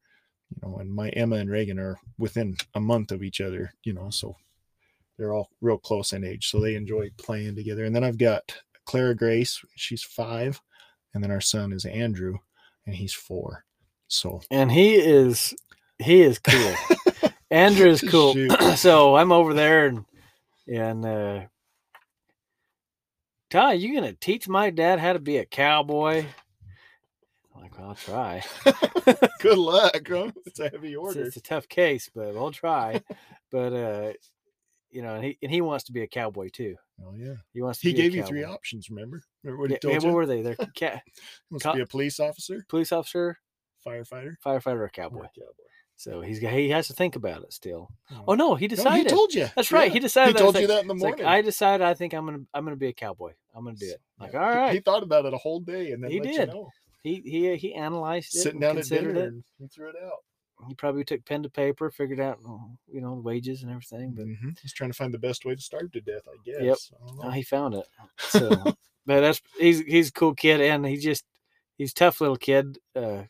[0.50, 3.92] you know, and my Emma and Reagan are within a month of each other, you
[3.92, 4.36] know, so
[5.18, 6.48] they're all real close in age.
[6.48, 7.84] So they enjoy playing together.
[7.84, 10.60] And then I've got Clara Grace, she's five.
[11.14, 12.38] And then our son is Andrew,
[12.86, 13.64] and he's four.
[14.08, 15.54] So and he is
[15.98, 16.74] he is cool.
[17.50, 18.34] Andrew is cool.
[18.76, 20.04] So I'm over there and
[20.66, 21.40] and uh
[23.54, 26.24] Ty, you gonna teach my dad how to be a cowboy?
[27.54, 28.42] I'm like, well, I'll try.
[29.38, 30.08] good luck.
[30.08, 30.32] Huh?
[30.44, 31.22] It's a heavy order.
[31.22, 33.00] it's a tough case, but we'll try.
[33.52, 34.12] but uh
[34.90, 36.74] you know, and he and he wants to be a cowboy too.
[37.00, 37.34] Oh yeah.
[37.52, 39.22] He wants to He be a gave you three options, remember?
[39.44, 40.06] Remember what he Yeah, told yeah, you?
[40.08, 40.42] what were they?
[40.42, 41.02] They're cat,
[41.48, 43.38] wants co- to be a police officer, police officer,
[43.86, 45.26] firefighter, firefighter, or or cowboy.
[45.26, 45.52] a cowboy.
[46.04, 47.88] So he's he has to think about it still.
[48.12, 48.24] Oh.
[48.28, 49.04] Oh no, he No, decided.
[49.06, 49.48] he told you.
[49.56, 49.90] That's right.
[49.90, 51.26] He decided He told you like- that in the It's like morning.
[51.26, 53.32] I decided I think I'm gonna I'm gonna be a cowboy.
[53.54, 54.02] I'm gonna do it.
[54.20, 54.60] Like Yeah.
[54.64, 56.48] all He- He, thought about it a whole day and then He let did.
[56.48, 56.70] you know.
[57.02, 59.28] He he he analyzed it, Sitting and down at considered dinner it.
[59.32, 60.18] and he threw it out.
[60.68, 64.12] He probably took pen to paper, figured out oh, you know wages and everything.
[64.14, 64.58] But Mhm.
[64.60, 66.60] He's trying to find the best way to starve to death, I guess.
[66.92, 67.00] Yep.
[67.22, 67.86] I oh, he found it.
[68.18, 68.50] So,
[69.06, 71.24] but that's he's he's a cool kid, and he just
[71.78, 72.78] he's a tough little kid.
[72.94, 73.22] Uh,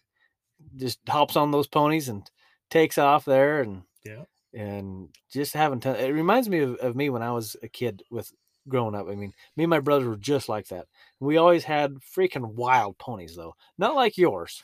[0.76, 2.28] just hops on those ponies and
[2.70, 4.24] takes off there, and Yeah.
[4.52, 8.02] and just having ton- it reminds me of, of me when I was a kid
[8.10, 8.32] with
[8.68, 9.06] growing up.
[9.08, 10.86] I mean, me and my brother were just like that.
[11.20, 14.62] We always had freaking wild ponies, though, not like yours.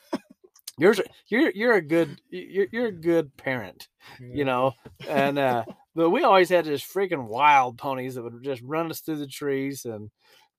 [0.78, 4.72] Yours, you're you're a good you're you're a good parent, you know,
[5.06, 9.00] and uh, but we always had just freaking wild ponies that would just run us
[9.00, 10.10] through the trees and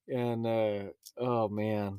[0.08, 0.84] and uh,
[1.18, 1.98] oh man,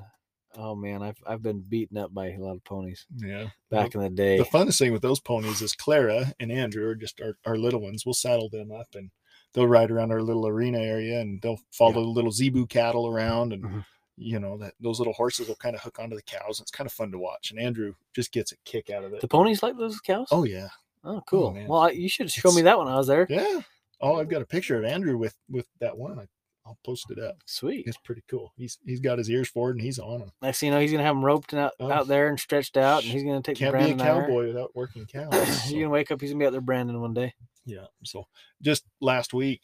[0.56, 3.48] oh man, I've I've been beaten up by a lot of ponies Yeah.
[3.70, 4.38] back in the day.
[4.38, 7.80] The funnest thing with those ponies is Clara and Andrew are just our, our little
[7.80, 8.04] ones.
[8.06, 9.10] We'll saddle them up and
[9.54, 13.52] they'll ride around our little arena area and they'll follow the little zebu cattle around
[13.52, 13.84] and Mhm.
[14.16, 16.60] you know that those little horses will kind of hook onto the cows.
[16.60, 17.50] It's kind of fun to watch.
[17.50, 19.20] And Andrew just gets a kick out of it.
[19.20, 20.28] The ponies like those cows?
[20.30, 20.68] Oh yeah.
[21.04, 21.52] Oh, cool.
[21.52, 21.66] man.
[21.66, 23.26] well, I, you should show me It's- that when I was there.
[23.28, 23.60] Yeah.
[24.00, 26.18] Oh, I've got a picture of Andrew with with that one.
[26.18, 26.26] I,
[26.64, 27.36] I'll post it up.
[27.46, 27.86] Sweet.
[27.86, 28.52] It's pretty cool.
[28.56, 30.32] He's he's got his ears forward and he's on them.
[30.42, 31.90] Next thing you know, he's gonna have them roped and out, Oh.
[31.90, 34.74] out there and stretched out, and he's gonna take Can't the be a cowboy without
[34.76, 35.34] working cows.
[35.64, 37.34] so- You're gonna wake up, he's gonna be out there branding one day.
[37.66, 37.86] Yeah.
[38.04, 38.26] So
[38.60, 39.60] just last week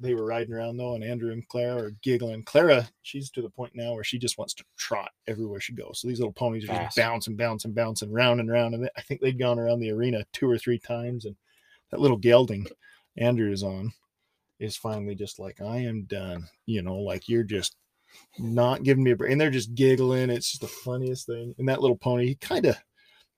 [0.00, 2.42] they were riding around though, and Andrew and Clara are giggling.
[2.42, 6.00] Clara, she's to the point now where she just wants to trot everywhere she goes.
[6.00, 6.96] So these little ponies are Fast.
[6.96, 8.74] just bouncing, bouncing, bouncing, round and round.
[8.74, 11.26] And I think they'd gone around the arena two or three times.
[11.26, 11.36] And
[11.90, 12.66] that little gelding
[13.18, 13.92] Andrew is on
[14.60, 16.48] is finally just like, I am done.
[16.66, 17.76] You know, like you're just
[18.38, 19.32] not giving me a break.
[19.32, 20.30] And they're just giggling.
[20.30, 21.54] It's just the funniest thing.
[21.58, 22.76] And that little pony, he kind of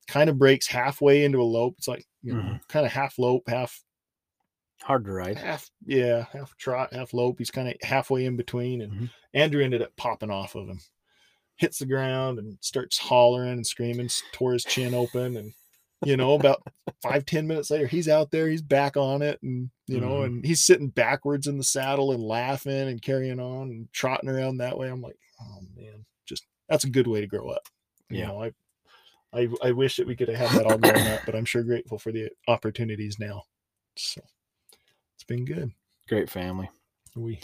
[0.09, 1.77] kind of breaks halfway into a lope.
[1.79, 2.69] It's like, you know, Mhm.
[2.69, 3.83] kind of half lope, half
[4.83, 5.39] Hard to ride.
[5.39, 9.11] half yeah half trot half lope he's kind of halfway in between and Mhm.
[9.33, 10.81] andrew ended up popping off of him
[11.57, 15.55] hits the ground and starts hollering and screaming tore his chin open and
[16.05, 16.63] you know about
[17.03, 20.27] five ten minutes later he's out there he's back on it and you know Mhm.
[20.27, 24.59] and he's sitting backwards in the saddle and laughing and carrying on and trotting around
[24.59, 24.89] that way.
[24.89, 27.69] I'm like oh man just that's a good way to grow up.
[28.11, 28.27] You Yeah.
[28.29, 28.53] know i
[29.33, 31.63] i, I wish that we could have had that all growing up but i'm sure
[31.63, 33.45] grateful for the opportunities now.
[33.97, 34.21] So
[35.15, 35.71] it's been good.
[36.09, 36.69] Great family.
[37.15, 37.41] we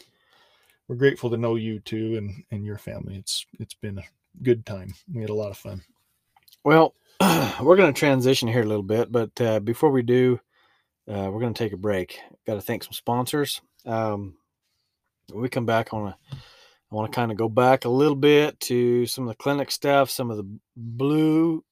[0.89, 3.17] we're grateful to know you too and and your family.
[3.17, 4.05] It's it's been a
[4.43, 4.95] good time.
[5.13, 5.83] We had a lot of fun.
[6.65, 6.95] Well,
[7.61, 10.39] we're going to transition here a little bit, but uh, before we do,
[11.09, 12.21] uh, we're going to take a break.
[12.47, 13.61] Got to thank some sponsors.
[13.85, 14.37] Um,
[15.33, 16.37] when we come back, on want to
[16.91, 19.71] I want to kind of go back a little bit to some of the clinic
[19.71, 21.63] stuff, some of the blue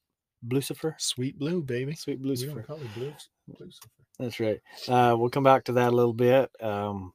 [0.46, 2.54] Lucifer, sweet blue baby sweet we Lucifer.
[2.54, 3.12] don't call it blue
[3.58, 3.88] Lucifer.
[4.18, 4.60] That's right.
[4.88, 6.50] Uh, we'll come back to that a little bit.
[6.60, 7.12] Um,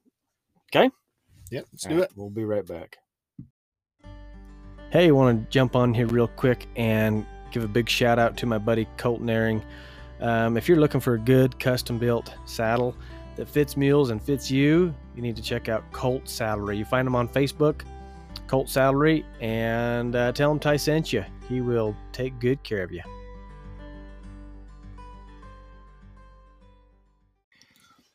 [0.73, 0.89] okay.
[1.51, 2.97] yep let's All do right, it We'll be right back.
[4.89, 8.37] Hey, I want to jump on here real quick and give a big shout out
[8.37, 9.63] to my buddy Colton Airing.
[10.19, 12.95] Um, if you're looking for a good custom built saddle
[13.35, 16.77] that fits mules and fits you, you need to check out Colt Saddlery.
[16.77, 17.81] You find them on Facebook,
[18.47, 21.25] Colt Saddlery, and uh, tell him Ty sent you.
[21.49, 23.01] He will take good care of you.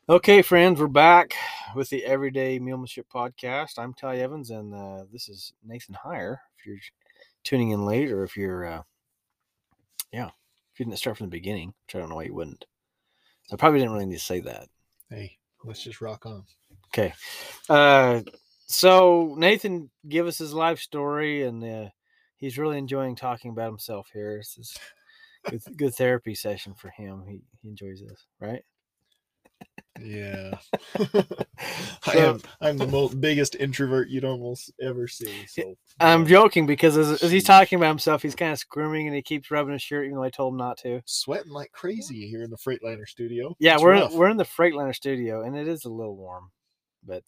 [0.08, 1.34] Okay, friends, we're back
[1.74, 3.76] with the Everyday Mulemanship Podcast.
[3.76, 6.36] I'm Ty Evans, and uh, this is Nathan Heyer.
[6.58, 6.78] If you're
[7.42, 8.82] tuning in late, or if you're, uh,
[10.12, 12.64] yeah, if you didn't start from the beginning, which I don't know why you wouldn't.
[13.52, 14.68] I probably didn't really need to say that.
[15.10, 16.44] hey let's just rock on
[16.88, 17.12] Okay.
[17.68, 18.22] Uh,
[18.66, 21.88] so Nathan give us his life story, and uh,
[22.36, 24.38] he's really enjoying talking about himself here.
[24.38, 24.76] This is
[25.44, 27.24] good, good therapy session for him.
[27.28, 28.62] He he enjoys this, right?
[30.02, 30.58] Yeah
[32.06, 36.96] I am, i'm the most biggest introvert you'd almost ever see so I'm joking because
[36.98, 39.80] as, as he's talking about himself, he's kind of squirming and he keeps rubbing his
[39.80, 41.00] shirt, even though I told him not to.
[41.06, 44.12] sweating like crazy here in the freightliner studio Yeah, It's we're rough.
[44.12, 46.50] we're in the Freightliner studio, and it is a little warm.
[47.02, 47.22] But,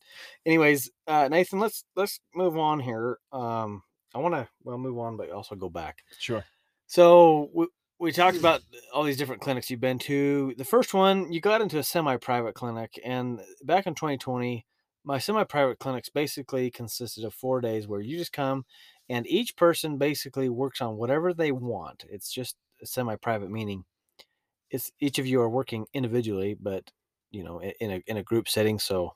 [0.44, 3.18] anyways, uh, Nathan, let's let's move on here.
[3.33, 3.83] Um,
[4.14, 6.02] I want to well move on, but also go back.
[6.18, 6.44] sure
[6.87, 7.68] So
[7.99, 10.55] we talked about all these different clinics you've been to.
[10.57, 14.65] The first one, you got into a semi-private clinic, and back in 2020,
[15.05, 18.65] my semi-private clinics basically consisted of four days where you just come,
[19.09, 22.05] and each person basically works on whatever they want.
[22.11, 23.85] It's just a semi-private, meaning
[24.71, 26.91] it's each of you are working individually, but
[27.31, 28.79] you know, in a in a group setting.
[28.79, 29.15] So,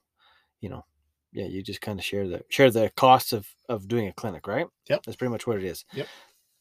[0.60, 0.84] you know,
[1.32, 4.46] yeah, you just kind of share the share the costs of of doing a clinic,
[4.46, 4.66] right?
[4.88, 5.02] Yep.
[5.04, 5.84] That's pretty much what it is.
[5.94, 6.08] Yep.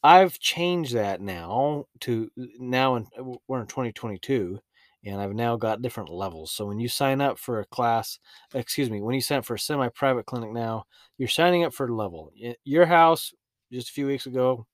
[0.02, 3.06] I've changed that now to now in
[3.46, 4.58] we're in 2022
[5.04, 6.52] and I've now got different levels.
[6.52, 8.18] So when you sign up for a class,
[8.54, 10.84] excuse me, when you sign up for a semi-private clinic now,
[11.18, 12.30] you're signing up for a level.
[12.64, 13.32] Your house
[13.72, 14.66] just a few weeks ago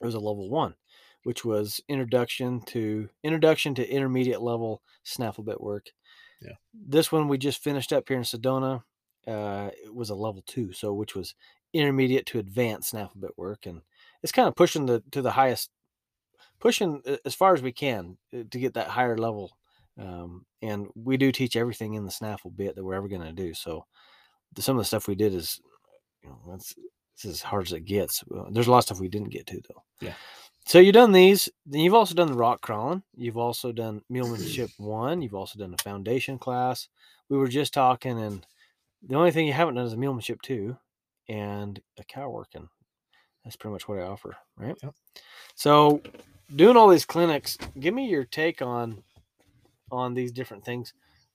[0.00, 0.74] it was a level 1,
[1.22, 5.86] which was introduction to introduction to intermediate level snaffle bit work.
[6.42, 6.52] Yeah.
[6.74, 8.82] This one we just finished up here in Sedona
[9.26, 11.34] uh, it was a level 2, so which was
[11.72, 13.82] intermediate to advanced snaffle bit work and
[14.22, 15.70] it's kind of pushing the to the highest
[16.58, 19.56] pushing as far as we can uh, to get that higher level
[19.98, 23.32] um, and we do teach everything in the snaffle bit that we're ever going to
[23.32, 23.84] do so
[24.54, 25.60] the, some of the stuff we did is
[26.22, 26.74] you know that's
[27.14, 29.60] it's as hard as it gets there's a lot of stuff we didn't get to
[29.68, 29.82] though.
[30.00, 30.14] Yeah.
[30.66, 34.70] so you've done these then you've also done the rock crawling you've also done mulemanship
[34.78, 36.88] one you've also done the foundation class.
[37.28, 38.46] We were just talking and
[39.02, 40.76] the only thing you haven't done is a mulemanship two
[41.28, 42.68] and a cow working
[43.46, 44.76] that's pretty much what I offer, right?
[44.82, 44.94] Yep.
[45.54, 46.02] So,
[46.54, 49.04] doing all these clinics, give me your take on
[49.92, 50.92] on these different things,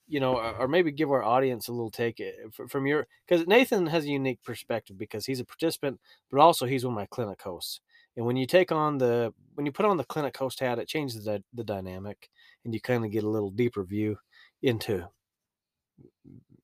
[0.10, 2.32] you know, or, or maybe give our audience a little take eh,
[2.68, 6.84] from your because Nathan has a unique perspective because he's a participant, but also he's
[6.84, 7.80] one of my clinic hosts.
[8.18, 10.90] And when you take on the when you put on the clinic host hat, it
[10.90, 12.30] changes the the dynamic,
[12.66, 14.18] and you kind of get a little deeper view
[14.62, 15.08] into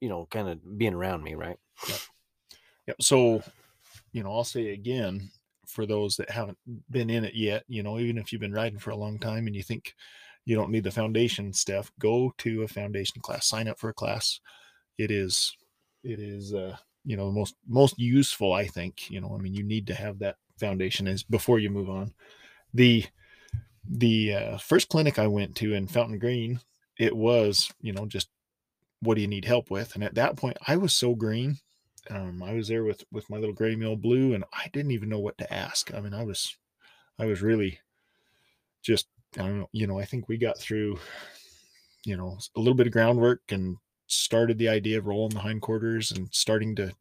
[0.01, 1.57] you know kind of being around me right
[1.87, 1.99] Yep.
[2.87, 2.95] Yep.
[3.01, 3.43] So,
[4.11, 5.29] you know, I'll say again
[5.67, 6.57] for those that haven't
[6.89, 9.47] been in it yet, you know, even if you've been riding for a long time
[9.47, 9.93] and you think
[10.45, 13.93] you don't need the foundation stuff, go to a foundation class, sign up for a
[13.93, 14.39] class.
[14.97, 15.55] It is,
[16.03, 19.53] it is, uh, you know, the most, most useful, I think, you know, I mean,
[19.53, 22.13] you need to have that foundation is before you move on.
[22.73, 23.05] The,
[23.89, 26.61] the uh, first clinic I went to in Fountain Green,
[26.97, 28.29] it was, you know, just
[29.01, 29.95] what do you need help with?
[29.95, 31.57] And at that point, I was so green
[32.09, 35.09] um, I was there with with my little gray mule blue, and I didn't even
[35.09, 35.93] know what to ask.
[35.93, 36.55] I mean, I was,
[37.19, 37.79] I was really
[38.83, 39.69] just I don't know.
[39.71, 40.99] You know, I think we got through,
[42.05, 46.11] you know, a little bit of groundwork and started the idea of rolling the hindquarters
[46.11, 46.93] and starting to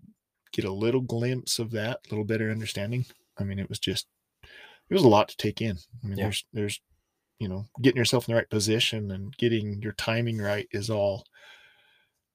[0.52, 3.04] get a little glimpse of that, a little better understanding.
[3.38, 4.06] I mean, it was just
[4.42, 5.76] it was a lot to take in.
[6.02, 6.24] I mean, Yeah.
[6.24, 6.80] there's there's
[7.38, 11.24] you know getting yourself in the right position and getting your timing right is all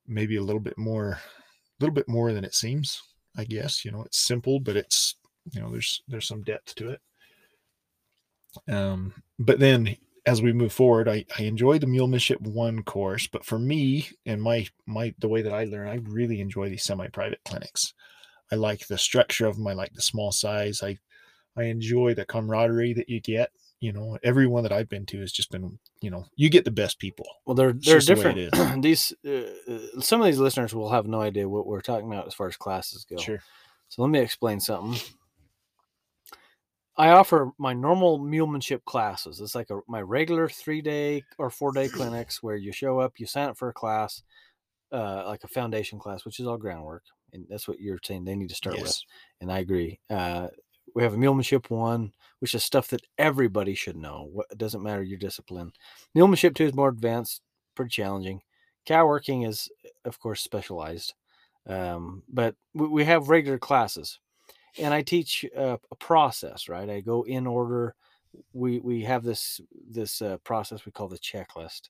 [0.07, 1.19] maybe a little bit more
[1.81, 3.01] little bit more than it seems
[3.37, 5.15] i guess you know it's simple but it's
[5.51, 7.01] you know there's there's some depth to it.
[8.71, 13.43] Um but then as we move forward i i enjoy the mulemanship one course but
[13.43, 17.39] for me and my my the way that i learn i really enjoy these semi-private
[17.45, 17.93] clinics.
[18.51, 19.67] I like the structure of them.
[19.67, 20.83] I like the small size.
[20.83, 20.99] I
[21.57, 25.31] i enjoy the camaraderie that you get you know everyone that i've been to has
[25.31, 28.81] just been you know you get the best people well they're they're just the different
[28.81, 32.27] these uh, uh, some of these listeners will have no idea what we're talking about
[32.27, 33.41] as far as classes go sure
[33.91, 34.97] So let me explain something.
[36.95, 39.41] I offer my normal mulemanship classes.
[39.41, 43.13] It's like a, my regular three day or four day clinics where you show up,
[43.17, 44.23] you sign up for a class,
[44.93, 47.03] uh, like a foundation class, which is all groundwork.
[47.33, 48.97] And that's what you're saying they need to start with.
[49.41, 49.99] And I agree.
[50.09, 50.47] Uh,
[50.95, 54.29] we have a mulemanship one, which is stuff that everybody should know.
[54.31, 55.71] What it doesn't matter your discipline.
[56.15, 57.41] Mulemanship two is more advanced,
[57.75, 58.41] pretty challenging.
[58.85, 59.69] Cow working is,
[60.05, 61.13] of course, specialized.
[61.67, 64.19] Um, but we, we have regular classes,
[64.79, 66.67] and I teach uh, a process.
[66.67, 67.95] Right, I go in order.
[68.53, 71.89] We we have this this uh, process we call the checklist,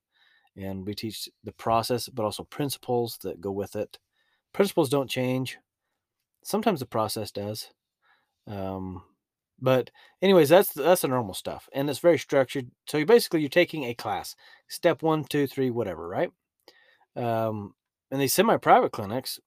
[0.58, 3.98] and we teach the process, but also principles that go with it.
[4.54, 5.58] Principles don't change.
[6.44, 7.70] Sometimes the process does.
[8.47, 9.04] Um,
[9.60, 12.71] but anyways, that's that's the normal stuff, and it's very structured.
[12.88, 14.36] So you basically you're taking a class,
[14.67, 16.32] step one, two, three, whatever, right?
[17.15, 17.75] Um,
[18.10, 19.39] and these semi-private clinics,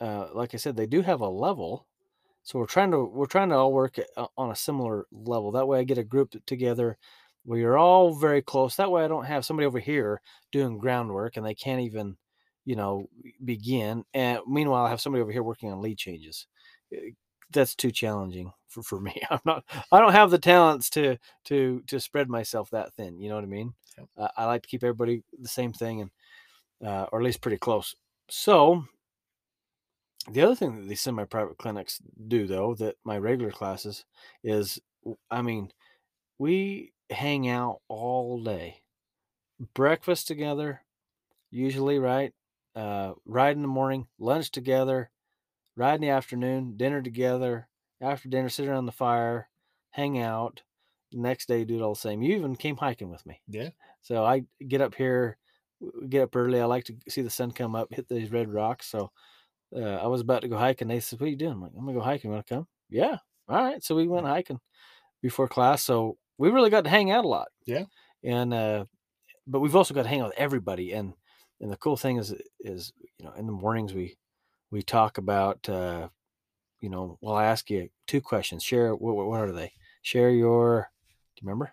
[0.00, 1.86] uh, like I said, they do have a level.
[2.44, 5.52] So we're trying to we're trying to all work uh, on a similar level.
[5.52, 6.96] That way, I get a group together
[7.44, 8.76] where you're all very close.
[8.76, 10.20] That way, I don't have somebody over here
[10.52, 12.16] doing groundwork and they can't even,
[12.64, 13.08] you know,
[13.44, 14.04] begin.
[14.14, 16.46] And meanwhile, I have somebody over here working on lead changes.
[17.52, 19.20] That's too challenging for, for me.
[19.30, 19.64] I'm not.
[19.92, 23.20] I don't have the talents to to to spread myself that thin.
[23.20, 23.74] You know what I mean?
[23.98, 24.08] Yep.
[24.16, 26.10] Uh, I like to keep everybody the same thing and
[26.84, 27.94] uh, or at least pretty close.
[28.28, 28.84] So
[30.30, 34.04] the other thing that these semi-private clinics do, though, that my regular classes
[34.42, 34.80] is,
[35.30, 35.70] I mean,
[36.38, 38.82] we hang out all day,
[39.74, 40.82] breakfast together,
[41.50, 42.32] usually, right?
[42.74, 45.10] Uh, ride in the morning, lunch together,
[45.76, 47.68] ride in the afternoon, dinner together.
[48.00, 49.48] After dinner, sit around the fire,
[49.90, 50.62] hang out.
[51.12, 52.22] Next day, do it all the same.
[52.22, 53.40] You even came hiking with me.
[53.48, 53.70] yeah
[54.02, 55.38] So I get up here,
[56.08, 56.60] get up early.
[56.60, 58.86] I like to see the sun come up, hit these red rocks.
[58.86, 59.10] So
[59.74, 60.88] uh, I was about to go hiking.
[60.88, 62.30] They said, "What are you doing?" I'm like, "I'm gonna go hiking.
[62.30, 63.18] Want to come?" Yeah.
[63.48, 63.82] All right.
[63.82, 64.60] So we went hiking
[65.22, 65.82] before class.
[65.82, 67.48] So we really got to hang out a lot.
[67.66, 67.84] Yeah.
[68.22, 68.84] And uh,
[69.46, 70.92] but we've also got to hang out with everybody.
[70.92, 71.14] And
[71.60, 74.16] and the cool thing is is you know in the mornings we
[74.70, 76.08] we talk about uh,
[76.80, 78.62] you know well I ask you two questions.
[78.62, 79.72] Share what what are they?
[80.02, 80.90] Share your.
[81.36, 81.72] Do you remember?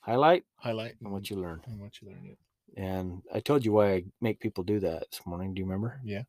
[0.00, 1.62] Highlight highlight and what you learned.
[1.66, 2.24] and what you learn.
[2.24, 2.34] Yeah.
[2.76, 5.54] And I told you why I make people do that this morning.
[5.54, 6.00] Do you remember?
[6.04, 6.22] yeah.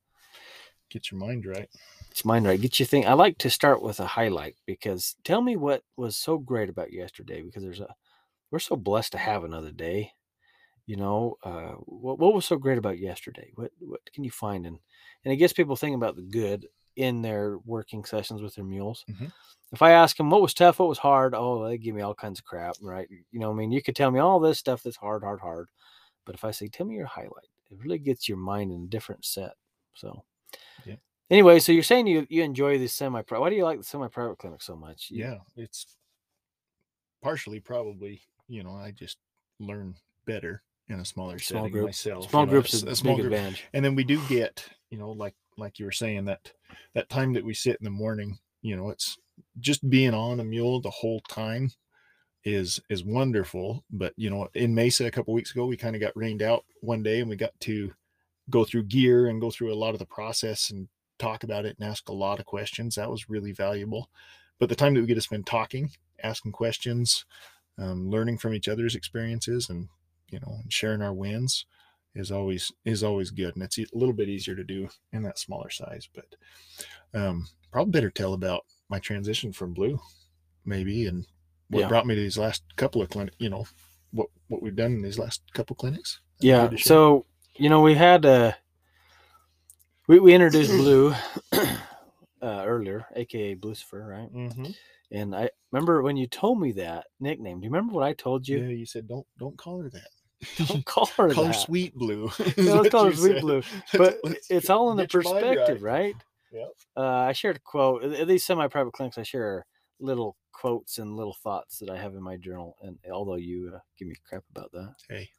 [0.91, 1.67] Get your mind right.
[2.11, 2.61] It's mind right?
[2.61, 3.07] Get your thing.
[3.07, 6.93] I like to start with a highlight because tell me what was so great about
[6.93, 7.95] yesterday because there's a
[8.51, 10.11] we're so blessed to have another day.
[10.87, 13.51] You know, uh, what what was so great about yesterday?
[13.55, 14.79] What what can you find and
[15.23, 19.03] and it gets people thinking about the good in their working sessions with their mules.
[19.09, 19.31] Mhm.
[19.73, 22.15] If I ask them what was tough, what was hard, oh, they give me all
[22.15, 23.09] kinds of crap, right?
[23.31, 25.69] You know, I mean, you could tell me all this stuff that's hard, hard, hard,
[26.25, 28.87] but if I say, tell me your highlight, it really gets your mind in a
[28.87, 29.53] different set.
[29.95, 30.23] So,
[30.85, 30.97] Yeah.
[31.31, 33.41] Anyway, so you're saying you you enjoy this semi private.
[33.41, 35.09] Why do you like the semi private clinic so much?
[35.11, 35.97] You- Yeah, it's
[37.21, 39.17] partially probably you know I just
[39.59, 42.29] learn better in a smaller Small setting group- myself.
[42.29, 43.33] Small you know, groups a a small big group.
[43.33, 43.63] advantage.
[43.73, 46.51] and then we do get you know like like you were saying that
[46.93, 49.17] that time that we sit in the morning you know it's
[49.59, 51.71] just being on a mule the whole time
[52.43, 53.83] is is wonderful.
[53.89, 56.63] But you know, in Mesa a couple weeks ago, we kind of got rained out
[56.81, 57.91] one day, and we got to
[58.49, 61.75] go through gear and go through a lot of the process and talk about it
[61.79, 62.95] and ask a lot of questions.
[62.95, 64.09] That was really valuable.
[64.59, 65.89] But the time that we get to spend talking,
[66.23, 67.25] asking questions,
[67.79, 69.89] um, learning from each other's experiences, and
[70.29, 71.65] you know, and sharing our wins
[72.15, 73.55] is always is always good.
[73.55, 76.07] And it's a little bit easier to do in that smaller size.
[76.13, 76.35] But
[77.19, 79.99] um, probably better tell about my transition from blue,
[80.65, 81.25] maybe, and
[81.69, 81.87] what Yeah.
[81.89, 83.33] brought me to these last couple of clinic.
[83.39, 83.65] You know,
[84.11, 86.19] what what we've done in these last couple clinics.
[86.39, 86.61] Yeah.
[86.63, 86.87] good to share.
[86.87, 88.53] So you know, we had uh,
[90.07, 91.13] we we introduced Blue
[91.53, 91.67] uh,
[92.41, 94.33] earlier, aka Lucifer, right?
[94.33, 94.75] Mhm.
[95.11, 97.59] And I remember when you told me that nickname.
[97.59, 98.59] Do you remember what I told you?
[98.59, 100.09] yeah, you said don't don't call her that.
[100.67, 101.59] Don't call her call her that.
[101.59, 102.29] Sweet Blue.
[102.57, 103.41] Yeah, let's call her Sweet said.
[103.41, 103.63] Blue.
[103.93, 106.15] But Let's it's all in the get your mind perspective, right?
[106.51, 106.71] Yep.
[106.95, 108.03] Uh, I shared a quote.
[108.03, 109.65] At these semi-private clinics, I share
[109.99, 112.77] little quotes and little thoughts that I have in my journal.
[112.81, 115.29] And although you uh, give me crap about that, Hey,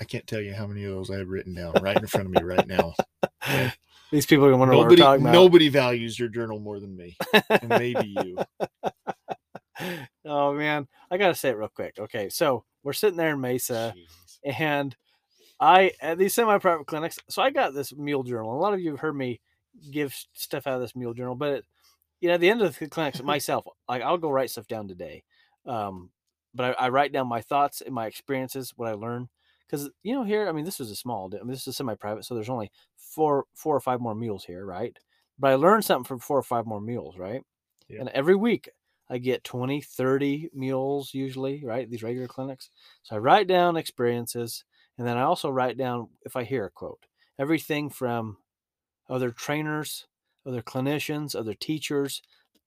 [0.00, 2.26] I can't tell you how many of those I have written down right in front
[2.26, 2.94] of me right now.
[3.44, 3.72] Okay.
[4.12, 5.32] these people are gonna wonder what nobody, we're talking about.
[5.32, 7.16] nobody values your journal more than me,
[7.50, 8.38] and maybe you.
[10.24, 11.96] Oh man, I gotta say it real quick.
[11.98, 14.56] Okay, so we're sitting there in Mesa, Jeez.
[14.58, 14.96] and
[15.60, 17.18] I at these semi-private clinics.
[17.28, 18.56] So I got this mule journal.
[18.56, 19.40] A lot of you have heard me
[19.90, 21.64] give stuff out of this mule journal, but
[22.20, 24.88] you know, at the end of the clinics, myself, like I'll go write stuff down
[24.88, 25.24] today.
[25.66, 26.10] Um,
[26.54, 29.28] but I, I write down my thoughts and my experiences, what I learned.
[29.66, 31.30] Because you know, here, I mean, this was a small.
[31.34, 34.64] I mean, this is semi-private, so there's only four, four or five more meals here,
[34.64, 34.96] right?
[35.38, 37.42] But I learned something from four or five more meals, right?
[37.88, 38.00] Yeah.
[38.00, 38.68] And every week
[39.10, 41.88] I get 20, 30 meals usually, right?
[41.90, 42.70] These regular clinics.
[43.02, 44.64] So I write down experiences
[44.98, 47.06] and then I also write down if I hear a quote.
[47.38, 48.38] Everything from
[49.08, 50.06] other trainers,
[50.46, 52.20] other clinicians, other teachers,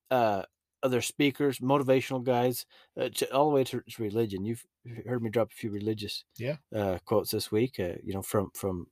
[0.10, 0.44] uh,
[0.84, 2.66] other speakers, motivational guys,
[3.00, 4.44] uh, to, all the way to, to religion.
[4.46, 4.66] You've
[5.08, 6.56] heard me drop a few religious Yeah.
[6.76, 7.80] uh, quotes this week.
[7.80, 8.88] Uh, you know, from from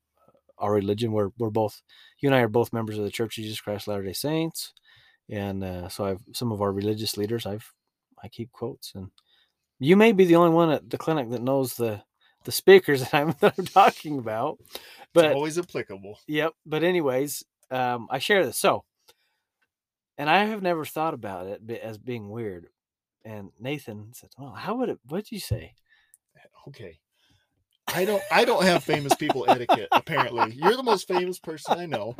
[0.59, 1.11] our religion.
[1.11, 1.81] We're we're both
[2.19, 4.73] you and I are both members of the Church of Jesus Christ Latter Day Saints,
[5.29, 7.45] and uh, so I've some of our religious leaders.
[7.45, 7.71] I've
[8.23, 9.11] I keep quotes, and
[9.79, 12.01] you may be the only one at the clinic that knows the
[12.45, 14.57] the speakers that I'm that I'm talking about.
[14.59, 14.79] It's
[15.13, 16.19] But always applicable.
[16.27, 16.53] Yep.
[16.65, 18.57] But anyways, um, I share this.
[18.57, 18.83] So,
[20.17, 22.67] and I have never thought about it as being weird.
[23.25, 24.99] And Nathan said, "Well, how would it?
[25.07, 25.73] What'd you say?"
[26.67, 26.99] Okay.
[27.93, 30.53] I don't I don't have famous people etiquette, apparently.
[30.53, 32.15] You're the most famous person I know.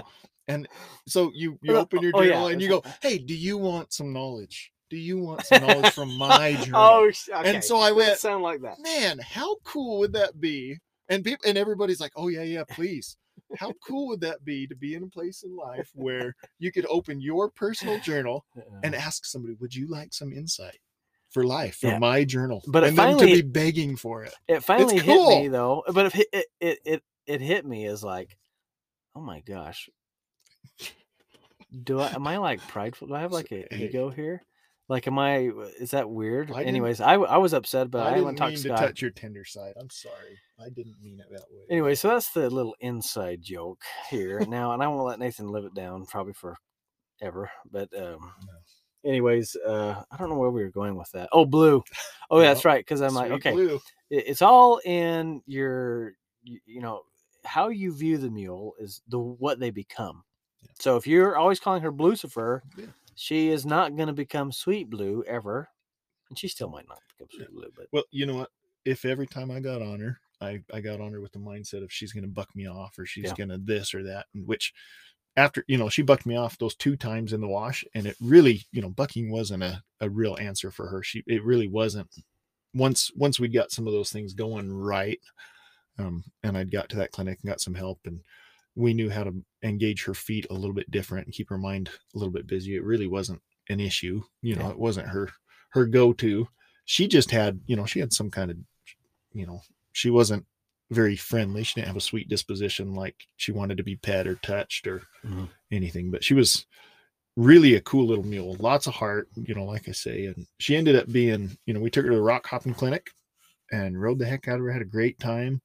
[0.47, 0.67] And
[1.07, 3.57] so you you Oh, open your oh, yeah, journal and you go, hey, do you
[3.57, 4.71] want some knowledge?
[4.89, 6.81] Do you want some knowledge from my oh, journal?
[6.81, 7.05] oh,
[7.39, 7.55] okay.
[7.55, 8.79] And so I It went, sound like that.
[8.79, 10.77] man, how cool would that be?
[11.07, 13.15] And people and everybody's like, oh yeah, yeah, please.
[13.57, 16.85] How cool would that be to be in a place in life where you could
[16.89, 18.79] open your personal journal uh-uh.
[18.83, 20.79] and ask somebody, would you like some insight
[21.31, 21.99] for life for Yeah.
[21.99, 22.63] my journal?
[22.67, 24.33] But and them to be begging for it.
[24.47, 25.49] it finally hit me cool.
[25.49, 25.83] though.
[25.91, 28.37] But if it, it it it it hit me as like,
[29.15, 29.89] oh my gosh,
[31.83, 33.07] do I am I like prideful?
[33.07, 33.85] Do I have like a hey.
[33.85, 34.43] ego here?
[34.87, 35.51] Like, am I?
[35.79, 36.51] Is that weird?
[36.51, 39.11] I Anyways, I I was upset, but I, I didn't mean to to touch your
[39.11, 39.73] tender side.
[39.79, 40.39] I'm sorry.
[40.59, 41.63] I didn't mean it that way.
[41.69, 45.65] Anyway, so that's the little inside joke here now, and I won't let Nathan live
[45.65, 46.57] it down probably for
[47.21, 47.51] ever.
[47.71, 48.33] But um,
[49.05, 51.29] anyways, uh, I don't know where we were going with that.
[51.31, 51.83] Oh, blue.
[52.29, 52.79] Oh, yeah, that's right.
[52.79, 53.79] Because I'm like, okay, blue.
[54.09, 57.01] it's all in your, you, know,
[57.45, 60.23] how you view the mule is the what they become.
[60.61, 60.69] Yeah.
[60.79, 62.85] So if you're always calling her Lucifer, Yeah.
[63.15, 65.69] she is not going to become Sweet Blue ever,
[66.29, 67.45] and she still might not become Yeah.
[67.45, 67.71] Sweet Blue.
[67.75, 68.49] But Well, you know what?
[68.85, 71.83] If every time I got on her, I, I got on her with the mindset
[71.83, 73.33] of she's going to buck me off or she's Yeah.
[73.35, 74.73] going to this or that, and which
[75.35, 78.15] after, you know, she bucked me off those two times in the wash and it
[78.21, 81.01] really, you know, bucking wasn't a, a real answer for her.
[81.03, 82.09] She, it really wasn't
[82.73, 85.19] once, once we got some of those things going right.
[85.97, 88.21] Um, and I'd got to that clinic and got some help and
[88.75, 91.89] we knew how to engage her feet a little bit different and keep her mind
[92.15, 92.75] a little bit busy.
[92.75, 94.21] It really wasn't an issue.
[94.41, 94.71] You know, Yeah.
[94.71, 95.29] it wasn't her,
[95.71, 96.47] her go-to
[96.89, 98.57] she just had, you know, she had some kind of,
[99.31, 99.61] you know,
[99.91, 100.43] she wasn't
[100.91, 101.63] very friendly.
[101.63, 105.03] She didn't have a sweet disposition like she wanted to be pet or touched or
[105.23, 105.49] Mhm.
[105.71, 106.65] anything, but she was
[107.35, 110.25] really a cool little mule, lots of heart, you know, like I say.
[110.25, 113.11] And she ended up being, you know, we took her to the rock hopping clinic
[113.71, 115.61] and rode the heck out of her, had a great time.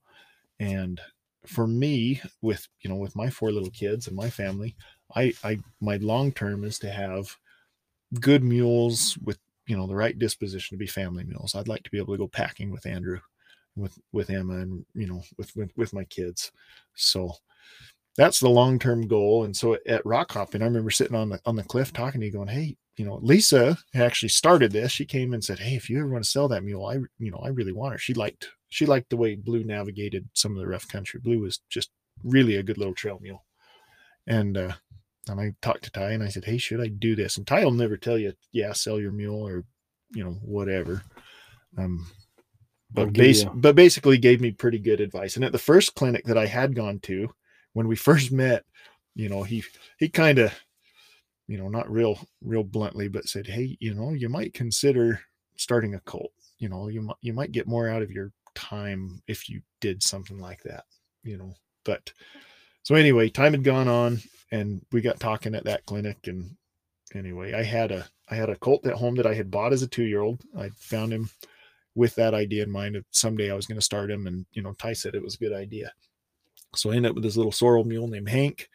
[0.60, 1.00] And
[1.46, 4.76] for me, with, you know, with my four little kids and my family,
[5.14, 7.36] I, I, my long term is to have
[8.20, 11.90] good mules with you know the right disposition to be family mules i'd like to
[11.90, 13.18] be able to go packing with andrew
[13.76, 16.52] with with emma and you know with with, with my kids
[16.94, 17.32] so
[18.16, 21.56] that's the long-term goal and so at rock hopping i remember sitting on the on
[21.56, 24.92] the cliff talking to you going hey you know, Lisa actually started this.
[24.92, 27.30] She came and said, "Hey, if you ever want to sell that mule, I, you
[27.30, 30.58] know, I really want her." She liked she liked the way Blue navigated some of
[30.58, 31.20] the rough country.
[31.20, 31.90] Blue was just
[32.22, 33.44] really a good little trail mule,
[34.28, 34.72] and uh,
[35.28, 37.64] and I talked to Ty and I said, "Hey, should I do this?" And Ty
[37.64, 39.64] will never tell you, "Yeah, sell your mule," or
[40.14, 41.02] you know, whatever.
[41.76, 42.06] Um,
[42.90, 45.36] but base, but basically gave me pretty good advice.
[45.36, 47.28] And at the first clinic that I had gone to,
[47.72, 48.64] when we first met,
[49.14, 49.64] you know, he
[49.98, 50.52] he kind of,
[51.46, 55.20] you know, not real real bluntly, but said, "Hey, you know, you might consider
[55.56, 56.32] starting a cult.
[56.58, 60.02] You know, you might you might get more out of your time if you did
[60.02, 60.84] something like that.
[61.22, 61.54] You know."
[61.84, 62.12] But
[62.82, 64.20] so anyway, time had gone on,
[64.50, 66.56] and we got talking at that clinic, and
[67.14, 69.82] anyway, I had a I had a colt at home that I had bought as
[69.82, 70.42] a two year old.
[70.56, 71.30] I found him
[71.94, 74.26] with that idea in mind of someday I was going to start him.
[74.26, 75.92] And, you know, Ty said it was a good idea.
[76.74, 78.68] So I ended up with this little sorrel mule named Hank,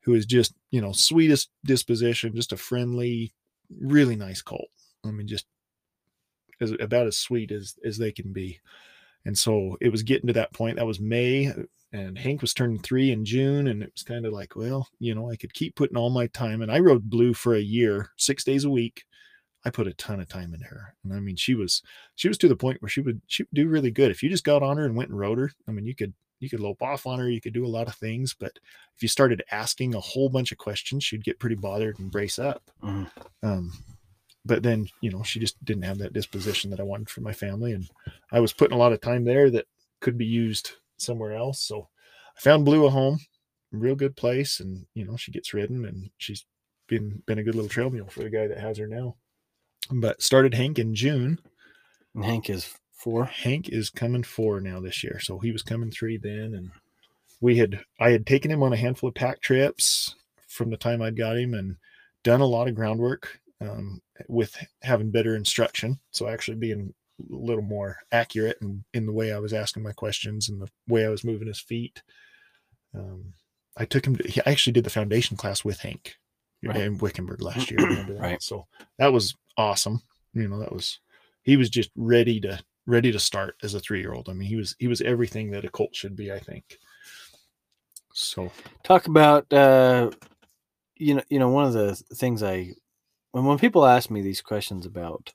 [0.00, 3.34] who is just, you know, sweetest disposition, just a friendly,
[3.80, 4.70] really nice colt.
[5.04, 5.46] I mean, just
[6.60, 8.58] as, about as sweet as, as they can be.
[9.24, 10.76] And so it was getting to that point.
[10.76, 11.52] That was May,
[11.92, 13.68] and Hank was turning three in June.
[13.68, 16.26] And it was kind of like, well, you know, I could keep putting all my
[16.28, 16.62] time.
[16.62, 19.04] And I rode blue for a year, six days a week.
[19.64, 20.94] I put a ton of time into her.
[21.04, 21.82] And I mean, she was
[22.14, 24.10] she was to the point where she would she would do really good.
[24.10, 26.14] If you just got on her and went and rode her, I mean, you could
[26.42, 28.58] you could lope off on her, you could do a lot of things, but
[28.96, 32.36] if you started asking a whole bunch of questions, she'd get pretty bothered and brace
[32.36, 32.68] up.
[32.82, 33.48] Mm-hmm.
[33.48, 33.72] Um,
[34.44, 37.32] but then, you know, she just didn't have that disposition that I wanted for my
[37.32, 37.72] family.
[37.72, 37.88] And
[38.32, 39.66] I was putting a lot of time there that
[40.00, 41.60] could be used somewhere else.
[41.60, 41.88] So
[42.36, 43.20] I found Blue a home,
[43.70, 44.58] real good place.
[44.58, 46.44] And, you know, she gets ridden and she's
[46.88, 49.14] been, been a good little trail mule for the guy that has her now
[49.90, 51.38] but started Hank in June.
[52.14, 53.24] And Hank is four.
[53.24, 55.18] Hank is coming four now this year.
[55.20, 56.54] So he was coming three then.
[56.54, 56.70] And
[57.40, 60.14] we had, I had taken him on a handful of pack trips
[60.46, 61.76] from the time I'd got him and
[62.22, 65.98] done a lot of groundwork um, with having better instruction.
[66.10, 69.92] So actually being a little more accurate in, in the way I was asking my
[69.92, 72.02] questions and the way I was moving his feet.
[72.94, 73.34] Um,
[73.76, 76.16] I took him to, he actually did the foundation class with Hank
[76.62, 76.80] right.
[76.80, 78.06] in Wickenburg last year.
[78.18, 78.42] right.
[78.42, 78.66] So
[78.98, 80.00] that was awesome.
[80.34, 81.00] You know, that was
[81.42, 84.28] he was just ready to ready to start as a three year old.
[84.28, 86.78] I mean, he was he was everything that a colt should be, I think.
[88.14, 88.50] So
[88.84, 90.10] talk about uh
[90.96, 92.72] you know you know one of the things I
[93.32, 95.32] when when people ask me these questions about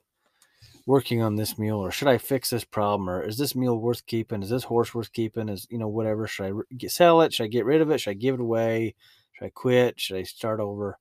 [0.86, 4.06] working on this mule or should I fix this problem or is this mule worth
[4.06, 4.42] keeping?
[4.42, 5.48] Is this horse worth keeping?
[5.48, 6.26] Is you know whatever?
[6.26, 7.34] Should I get, sell it?
[7.34, 8.00] Should I get rid of it?
[8.00, 8.94] Should I give it away?
[9.32, 10.00] Should I quit?
[10.00, 10.98] Should I start over?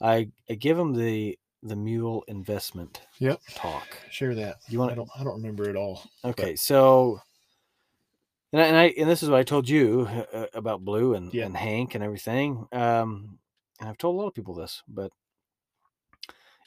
[0.00, 3.38] I, I give them the the mule investment yep.
[3.54, 3.98] talk.
[4.10, 4.56] Share that.
[4.68, 4.92] You want?
[4.92, 5.10] I don't.
[5.18, 6.02] I don't remember it all.
[6.24, 6.58] Okay, but.
[6.58, 7.20] so
[8.52, 11.32] and I, and I and this is what I told you uh, about Blue and
[11.32, 11.46] yeah.
[11.46, 12.66] and Hank and everything.
[12.72, 13.38] Um,
[13.78, 15.12] and I've told a lot of people this, but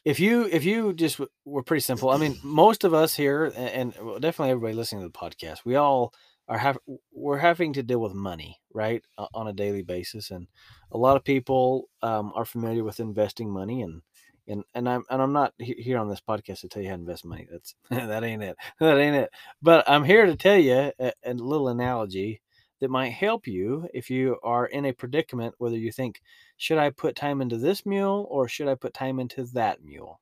[0.06, 3.96] if you if you just were pretty simple, I mean, most of us here, and,
[3.96, 6.14] and definitely everybody listening to the podcast, we all
[6.48, 6.78] are have
[7.12, 9.04] we're having to deal with money right
[9.34, 10.48] on a daily basis and
[10.92, 14.02] a lot of people um, are familiar with investing money and
[14.48, 17.02] and and I'm and I'm not here on this podcast to tell you how to
[17.02, 17.48] invest money.
[17.50, 18.58] That's that ain't it.
[18.80, 19.30] That ain't it.
[19.62, 22.42] But I'm here to tell you a, a, little analogy
[22.80, 26.22] that might help you if you are in a predicament whether you think
[26.58, 30.20] should I put time into this mule or should I put time into that mule.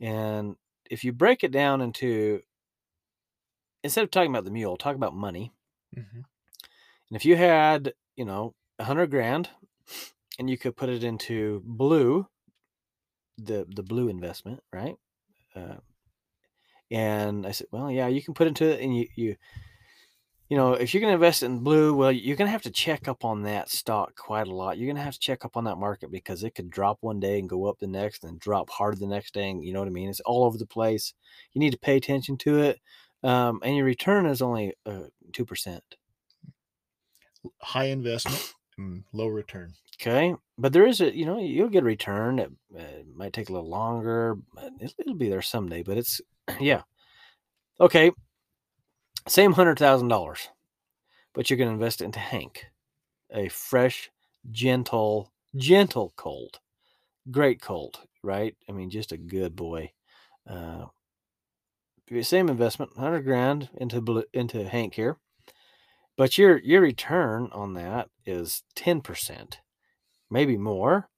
[0.00, 0.56] And
[0.88, 2.40] if you break it down into
[3.82, 5.52] instead of talking about the mule, talk about money.
[5.96, 6.20] Mm-hmm.
[7.10, 9.50] And if you had, you know, a hundred grand
[10.38, 12.26] and you could put it into blue,
[13.38, 14.96] the, the blue investment, right?
[15.54, 15.76] Uh,
[16.90, 19.36] and I said, well, yeah, you can put into it and you, you,
[20.48, 22.70] you know, if you're going to invest in blue, well, you're going to have to
[22.70, 24.78] check up on that stock quite a lot.
[24.78, 27.20] You're going to have to check up on that market because it could drop one
[27.20, 29.48] day and go up the next and drop hard the next day.
[29.48, 30.08] And you know what I mean?
[30.08, 31.14] It's all over the place.
[31.52, 32.80] You need to pay attention to it
[33.22, 35.82] um, and your return is only uh, two uh, percent.
[37.60, 39.74] High investment and low return.
[40.00, 42.38] Okay, but there is a you know you'll get a return.
[42.38, 44.36] It, uh, might take a little longer.
[44.80, 45.82] It, it'll be there someday.
[45.82, 46.20] But it's
[46.60, 46.82] yeah,
[47.78, 48.12] okay.
[49.28, 50.48] Same hundred thousand dollars,
[51.34, 52.66] but going to invest it into Hank,
[53.30, 54.10] a fresh,
[54.50, 56.58] gentle, gentle colt,
[57.30, 58.56] great colt, right?
[58.68, 59.92] I mean, just a good boy.
[60.48, 60.86] Uh,
[62.22, 65.18] same investment, hundred grand into into Hank here,
[66.20, 69.60] but your your return on that is ten percent,
[70.30, 71.08] maybe more,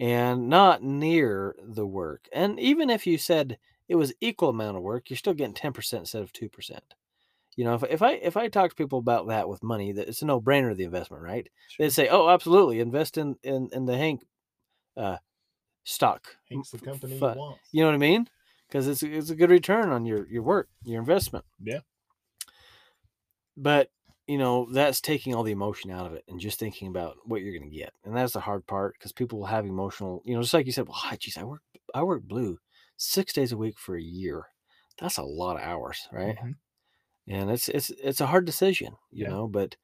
[0.00, 2.30] and not near the work.
[2.32, 3.58] And even if you said
[3.90, 6.94] it was equal amount of work, you're still getting ten percent instead of two percent.
[7.56, 10.08] You know, if, if I if I talk to people about that with money, that
[10.08, 11.46] it's a no brainer the investment, right?
[11.68, 11.84] Sure.
[11.84, 14.22] They'd say, "Oh, absolutely, invest in in in the Hank
[14.96, 15.18] uh,
[15.84, 16.26] stock.
[16.48, 17.54] Hank's the company Fu- you.
[17.72, 18.26] You know what I mean?
[18.66, 21.44] Because it's it's a good return on your your work, your investment.
[21.62, 21.80] Yeah.
[23.54, 23.90] But
[24.28, 27.42] you know that's taking all the emotion out of it and just thinking about what
[27.42, 30.22] you're going to get, and that's the hard part because people will have emotional.
[30.24, 31.62] You know, just like you said, well, hi, geez, I work
[31.94, 32.58] I work blue
[32.98, 34.44] six days a week for a year.
[35.00, 36.38] That's a lot of hours, right?
[36.38, 36.54] Mhm.
[37.28, 39.30] and it's it's it's a hard decision, you Yeah.
[39.30, 39.48] know.
[39.48, 39.76] But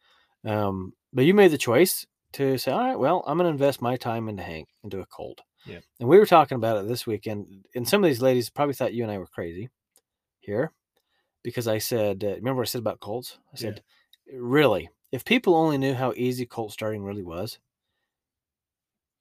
[0.44, 3.82] um, but you made the choice to say, all right, well, I'm going to invest
[3.82, 5.40] my time into Hank into a cold.
[5.64, 5.80] Yeah.
[6.00, 8.94] And we were talking about it this weekend, and some of these ladies probably thought
[8.94, 9.70] you and I were crazy
[10.40, 10.72] here
[11.42, 13.38] because I said, uh, remember what I said about colds?
[13.54, 13.70] I Yeah.
[14.32, 17.58] Really, if people only knew how easy Colt starting really was,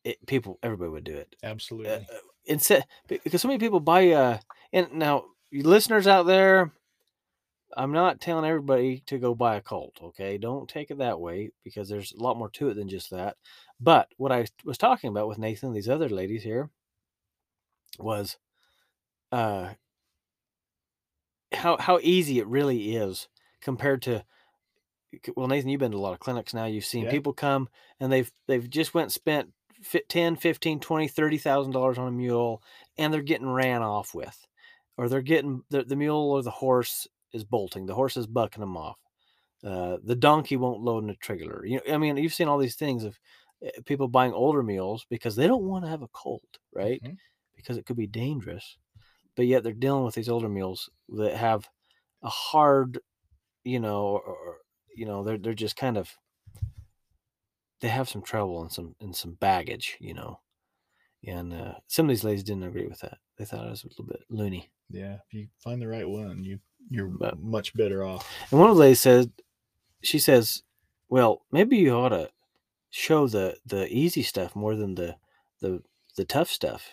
[0.04, 1.36] it, people, everybody would do it.
[1.44, 1.92] Absolutely.
[1.92, 4.38] uh, uh, instead because so many people buy uh
[4.74, 6.72] and now you listeners out there
[7.78, 10.38] i'm not telling everybody to go buy a colt okay?
[10.38, 13.38] Don't take it that way because there's a lot more to it than just that.
[13.80, 16.70] But what i was talking about with nathan and these other ladies here
[17.98, 18.38] was
[19.32, 19.70] uh
[21.54, 23.28] how how easy it really is
[23.62, 24.26] compared to
[25.36, 27.12] well nathan you've been to a lot of clinics now you've seen Yeah.
[27.12, 29.50] people come and they've they've just went spent
[29.82, 32.62] fi- 10 15 20 30 thousand dollars on a mule
[32.98, 34.48] and they're getting ran off with
[34.98, 38.62] or they're getting the, the mule or the horse is bolting the horse is bucking
[38.62, 38.98] them off
[39.64, 42.58] uh, the donkey won't load in a trailer you know i mean you've seen all
[42.58, 43.18] these things of
[43.66, 47.18] uh, people buying older mules because they don't want to have a colt right Mhm.
[47.56, 48.78] because it could be dangerous
[49.36, 51.68] but yet they're dealing with these older mules that have
[52.22, 53.00] a hard
[53.64, 54.58] you know or, or
[54.96, 56.12] you know they're they're just kind of
[57.82, 60.40] they have some trouble and some and some baggage you know
[61.26, 63.88] and uh, some of these ladies didn't agree with that they thought it was a
[63.88, 65.16] little bit loony Yeah.
[65.28, 68.30] If you find the right one, you you're But- much better off.
[68.52, 69.32] and one of the ladies said
[70.02, 70.64] she says
[71.10, 72.30] well maybe you ought to
[72.90, 75.16] show the the easy stuff more than the
[75.62, 75.82] the
[76.18, 76.92] the tough stuff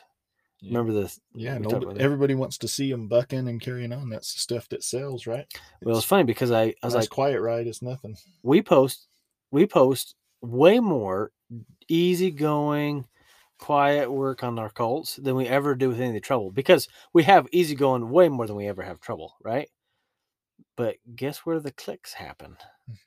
[0.63, 0.79] Yeah.
[0.79, 2.03] remember the Yeah, we no, talked about that?
[2.03, 4.09] everybody wants to see them bucking and carrying on.
[4.11, 5.47] That's the stuff that sells, right?
[5.83, 8.17] well it's funny because i i was nice like quiet ride is nothing.
[8.43, 9.07] we post
[9.51, 11.33] we post way more
[11.89, 13.07] easygoing
[13.59, 16.89] quiet work on our colts than we ever do with any of the trouble because
[17.13, 19.69] we have easygoing way more than we ever have trouble right
[20.77, 22.57] but guess where the clicks happen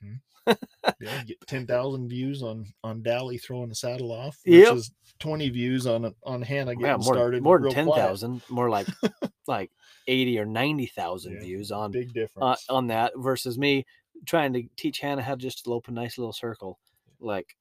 [0.04, 0.20] Mhm.
[1.00, 4.68] yeah, get ten thousand views on on Dally throwing the saddle off Yep.
[4.68, 7.42] versus twenty views on on Hannah getting yeah, more, started.
[7.42, 8.88] more than 10,000 more like
[9.46, 9.70] like
[10.06, 12.66] 80 or 90,000 Yeah, views on Big uh, difference.
[12.68, 13.84] on that versus me
[14.26, 16.78] trying to teach Hannah how to just lope a nice little circle
[17.20, 17.56] like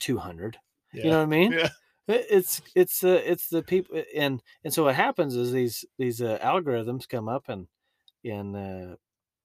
[0.00, 0.58] 200
[0.92, 1.04] yeah.
[1.04, 1.68] you know what I mean Yeah.
[2.08, 6.20] It- it's it's uh, it's the people and and so what happens is these these
[6.20, 7.68] uh, algorithms come up and
[8.24, 8.96] and uh,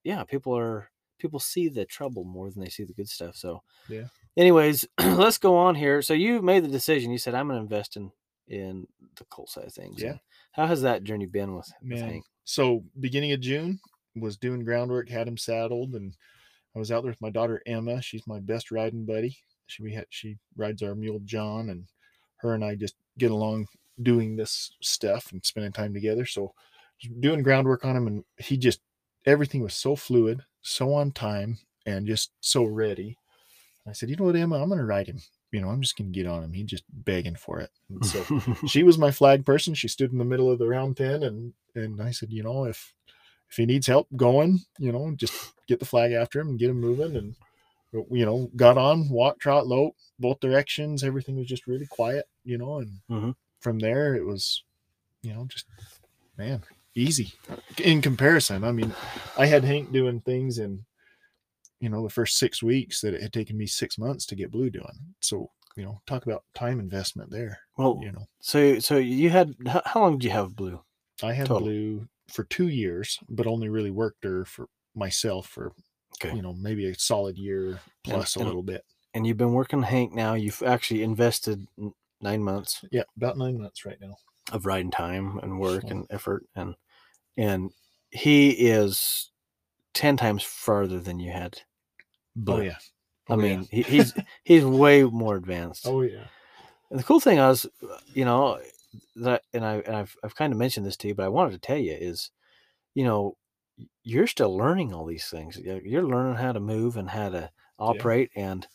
[0.03, 3.61] yeah people are people see the trouble more than they see the good stuff so
[3.89, 4.05] Yeah.
[4.37, 7.63] anyways let's go on here so you made the decision you said i'm going to
[7.63, 8.11] invest in
[8.47, 8.87] in
[9.17, 10.11] the coal side of things Yeah.
[10.11, 10.19] and
[10.51, 13.79] how has that journey been with, with hank So beginning of June
[14.15, 16.15] was doing groundwork, had him saddled, and
[16.75, 18.01] I was out there with my daughter Emma.
[18.01, 19.37] She's my best riding buddy.
[19.67, 21.85] She we had she rides our mule John, and
[22.37, 23.67] her and I just get along
[24.01, 26.25] doing this stuff and spending time together.
[26.25, 26.53] So
[27.19, 28.79] doing groundwork on him, and he just
[29.27, 33.17] everything was so fluid, so on time, and just so ready.
[33.87, 35.21] I said, you know what, Emma, I'm gonna ride him.
[35.51, 36.53] You know, I'm just gonna get on him.
[36.53, 37.69] He's just begging for it.
[37.89, 38.25] And so
[38.67, 39.73] she was my flag person.
[39.73, 42.65] She stood in the middle of the round pen, and and I said, you know,
[42.65, 42.93] if
[43.49, 46.69] if he needs help going, you know, just get the flag after him and get
[46.69, 47.15] him moving.
[47.15, 47.35] And
[48.11, 51.03] you know, got on, walk, trot, lope, both directions.
[51.03, 52.79] Everything was just really quiet, you know.
[52.79, 53.35] And Mhm.
[53.59, 54.63] from there, it was,
[55.21, 55.65] you know, just
[56.37, 56.63] man,
[56.97, 57.33] easy
[57.83, 58.63] in comparison.
[58.63, 58.93] I mean,
[59.37, 60.85] I had Hank doing things in,
[61.79, 64.51] you know, the first six weeks that it had taken me six months to get
[64.51, 64.97] blue doing.
[65.21, 67.59] So you know, talk about time investment there.
[67.77, 70.81] well You know, so so you had how, long did you have blue
[71.21, 71.61] I had Total.
[71.67, 75.73] blue for two years, but only really worked her for myself for
[76.23, 76.35] Okay.
[76.35, 78.83] you know maybe a solid year plus a and- little bit.
[79.13, 81.67] and you've been working hank now you've actually invested
[82.21, 84.15] nine months Yeah, about nine months right now.
[84.51, 86.73] of riding time and work So- and effort and
[87.37, 87.71] and
[88.11, 89.31] he is
[89.93, 91.61] 10 times farther than you had Oh
[92.35, 92.63] Blue.
[92.63, 92.77] yeah.
[93.29, 93.43] i Oh, yeah.
[93.57, 94.13] mean he, he's
[94.43, 96.25] he's way more advanced Oh yeah.
[96.91, 97.65] and the cool thing is,
[98.13, 98.59] you know
[99.17, 101.51] that and i and i've, I've kind of mentioned this to you but i wanted
[101.51, 102.31] to tell you is
[102.95, 103.35] you know
[104.03, 108.31] you're still learning all these things You're- learning how to move and how to operate
[108.35, 108.65] and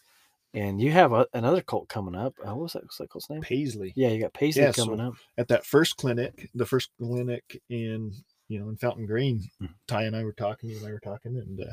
[0.55, 3.31] and you have a, another cult coming up uh, what was that, what's that cult's
[3.31, 3.93] name Paisley.
[3.97, 7.61] yeah you got paisley Yeah, so- coming up At that first clinic, the first clinic
[7.71, 8.13] in
[8.53, 9.75] you know in Fountain Green, Mhm.
[9.89, 10.71] Ty and I were talking.
[10.71, 11.73] You and I were talking, and uh,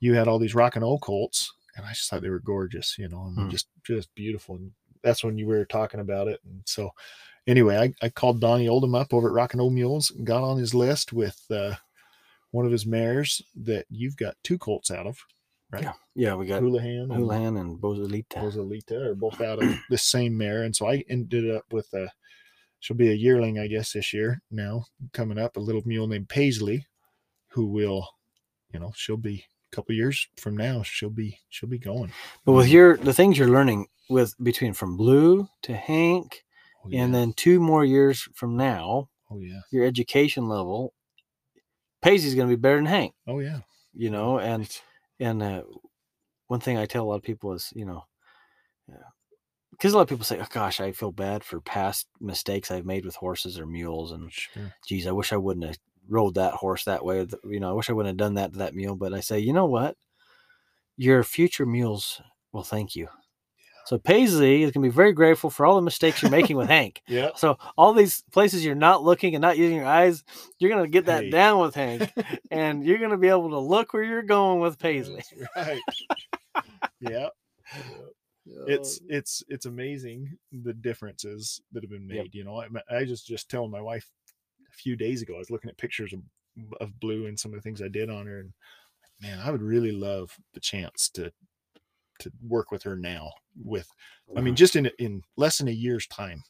[0.00, 2.96] you had all these rock and roll colts, and I just thought they were gorgeous.
[2.98, 3.50] You know, and Mhm.
[3.50, 4.56] just just beautiful.
[4.56, 6.90] And that's when you were talking about it, and so
[7.46, 10.58] anyway, I, I called Donnie Oldham up over at Rockin' Old Mules, and got on
[10.58, 11.74] his list with uh,
[12.52, 15.18] one of his mares that you've got two colts out of,
[15.70, 15.82] right?
[15.82, 15.92] Yeah.
[16.14, 18.36] Yeah, we got Houlihan, and Houlihan and Bozalita.
[18.42, 22.12] Rosalita are both out of the same mare, and so I ended up with a.
[22.82, 24.42] She'll be a yearling, I guess, this year.
[24.50, 26.84] Now coming up, a little mule named Paisley,
[27.48, 28.06] who will,
[28.74, 30.82] you know, she'll be a couple years from now.
[30.82, 32.12] She'll be she'll be going.
[32.44, 36.42] But with your the things you're learning with between from Blue to Hank,
[36.84, 40.92] Oh, and then two more years from now, oh yeah, your education level,
[42.02, 43.14] Paisley's going to be better than Hank.
[43.28, 43.60] oh yeah,
[43.94, 44.68] You know, and
[45.20, 45.62] and uh,
[46.48, 48.02] one thing I tell a lot of people is, you know,
[49.82, 52.86] because a lot of people say, "Oh gosh, I feel bad for past mistakes I've
[52.86, 54.72] made with horses or mules," and sure.
[54.86, 55.78] geez, I wish I wouldn't have
[56.08, 57.26] rode that horse that way.
[57.42, 58.94] You know, I wish I wouldn't have done that to that mule.
[58.94, 59.96] But I say, you know what?
[60.96, 62.22] Your future mules
[62.52, 63.08] will thank you.
[63.86, 66.68] So Paisley is going to be very grateful for all the mistakes you're making with
[66.68, 67.02] Hank.
[67.08, 70.22] Yeah, So all these places you're not looking and not using your eyes,
[70.60, 71.30] you're going to get that Hey.
[71.30, 72.12] down with Hank,
[72.52, 75.24] and you're going to be able to look where you're going with Paisley.
[75.56, 75.80] That's right.
[77.00, 77.30] yeah,
[78.46, 82.16] it's it's it's amazing the differences that have been made.
[82.16, 82.26] Yep.
[82.32, 84.08] You know, I, I just just telling my wife
[84.68, 85.34] a few days ago.
[85.34, 86.20] I was looking at pictures of
[86.80, 88.52] of blue and some of the things I did on her, and
[89.20, 91.32] man, I would really love the chance to
[92.20, 93.30] to work with her now.
[93.56, 93.88] With
[94.36, 96.42] I mean, just in in less than a year's time,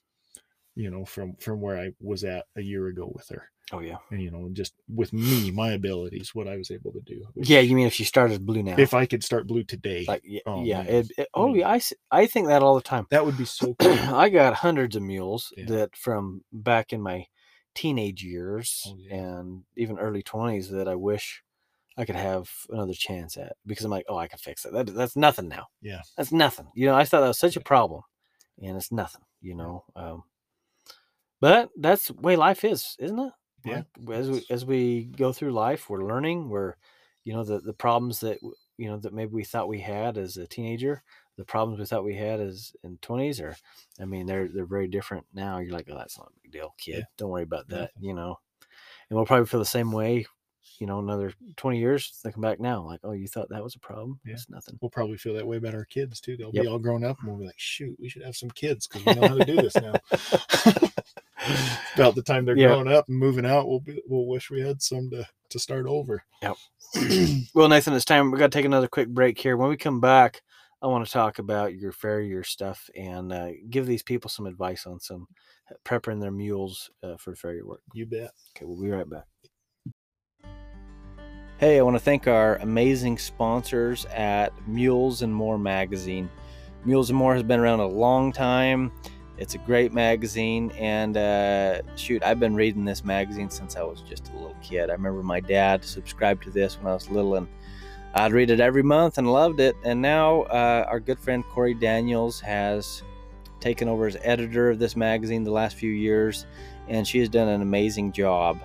[0.75, 3.97] you know, from from where I was at a year ago with her, oh yeah,
[4.11, 7.25] and you know, just with me, my abilities, what I was able to do.
[7.37, 7.61] yeah.
[7.61, 8.77] You mean if you started blue now?
[8.79, 10.83] if I could start blue today, like yeah, oh, yeah.
[10.83, 11.69] It, it- I oh mean- yeah.
[11.71, 13.07] I, I think that all the time.
[13.11, 13.93] that would be so cool.
[14.15, 15.65] I got hundreds of mules Yeah.
[15.69, 17.27] that from back in my
[17.75, 19.15] teenage years Oh, yeah.
[19.17, 21.43] and even early 20s that I wish
[21.97, 24.73] I could have another chance at because I'm like, oh, I can fix it.
[24.73, 25.67] That, that's nothing now.
[25.81, 26.03] Yeah.
[26.17, 26.67] That's nothing.
[26.75, 28.03] You know, I thought that was such a problem
[28.63, 29.85] and it's nothing, you know.
[29.97, 30.25] Um,
[31.41, 33.33] but that's the way life is, isn't it?
[33.65, 33.83] Yeah.
[34.05, 36.49] Like, as we as we go through life, we're learning.
[36.49, 36.75] We're,
[37.25, 38.39] you know, the the problems that
[38.77, 41.03] you know that maybe we thought we had as a teenager,
[41.37, 43.57] the problems we thought we had as in twenties, or
[44.01, 45.59] I mean, they're they're very different now.
[45.59, 46.99] You're like, oh, that's not a big deal, kid.
[46.99, 47.05] Yeah.
[47.17, 47.93] Don't worry about that.
[47.95, 48.03] Nothing.
[48.03, 48.39] You know,
[49.09, 50.27] and we'll probably feel the same way.
[50.79, 53.81] You know, another twenty years, thinking back now, like, oh, you thought that was a
[53.81, 54.21] problem?
[54.25, 54.35] Yeah.
[54.35, 54.79] It's nothing.
[54.81, 56.37] We'll probably feel that way about our kids too.
[56.37, 56.63] They'll Yep.
[56.65, 59.05] be all grown up and we'll be like, shoot, we should have some kids because
[59.05, 59.95] we know how to do this now.
[61.95, 62.69] about the time they're Yeah.
[62.69, 65.87] growing up and moving out, we'll be, we'll wish we had some to, to start
[65.87, 66.25] over.
[66.43, 66.57] Yep.
[67.55, 68.31] Well, Nathan, it's time.
[68.31, 69.57] We got to take another quick break here.
[69.57, 70.43] When we come back,
[70.83, 74.87] I want to talk about your farrier stuff and uh, give these people some advice
[74.87, 75.27] on some
[75.85, 77.83] prepping their mules uh, for farrier work.
[77.95, 78.33] you bet.
[78.57, 79.25] Okay, we'll be right back.
[81.63, 86.29] Hey, I want to thank our amazing sponsors at Mules and More magazine.
[86.85, 88.91] Mules and More has been around a long time.
[89.39, 94.01] It's a great magazine, and uh, shoot, I've been reading this magazine since I was
[94.01, 94.91] just a little kid.
[94.91, 97.47] I remember my dad subscribed to this when I was little, and
[98.13, 99.77] I'd read it every month and loved it.
[99.85, 103.05] And now uh, our good friend Corey Daniels has
[103.61, 106.45] taken over as editor of this magazine the last few years,
[106.89, 108.59] and she has done an amazing job.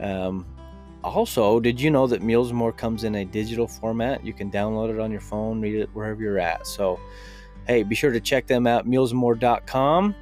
[0.00, 0.44] Um,
[1.02, 4.24] also, did you know that and More comes in a digital format?
[4.24, 6.66] You can download it on your phone, read it wherever you're at.
[6.66, 7.00] So,
[7.66, 10.14] hey, be sure to check them out, mulesandmore.com.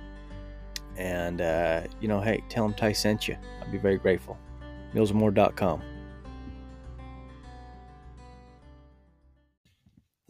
[0.96, 3.36] And, uh, you know, hey, tell them Ty sent you.
[3.60, 4.36] I'd be very grateful.
[4.94, 5.82] Mulesandmore.com.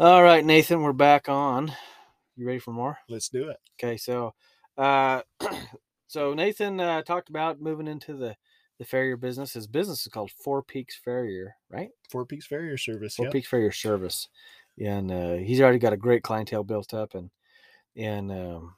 [0.00, 1.72] All right, Nathan, we're back on.
[2.36, 2.98] You ready for more?
[3.08, 3.56] Let's do it.
[3.74, 4.32] Okay, so
[4.76, 5.22] uh
[6.06, 8.36] so Nathan uh talked about moving into the
[8.78, 9.54] the farrier business.
[9.54, 11.90] His business is called Four Peaks Farrier, right?
[12.10, 13.16] Four Peaks Farrier Service.
[13.16, 13.32] Four Yep.
[13.32, 14.28] Peaks Farrier Service.
[14.80, 17.30] And uh he's already got a great clientele built up and
[17.96, 18.74] and um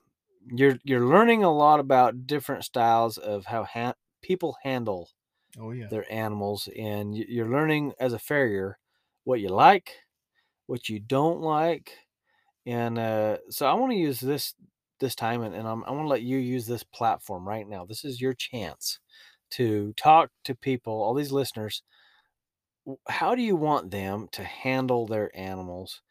[0.53, 5.11] you're you're learning a lot about different styles of how ha- people handle
[5.59, 5.91] Oh yeah.
[5.91, 8.79] their animals and you're learning as a farrier
[9.25, 9.97] what you like
[10.67, 11.93] what you don't like
[12.67, 14.55] and uh, so i want to use this
[15.01, 17.85] this time and, and I'm, i want to let you use this platform right now
[17.85, 18.99] this is your chance
[19.51, 21.83] to talk to people all these listeners
[23.09, 26.03] how do you want them to handle their animals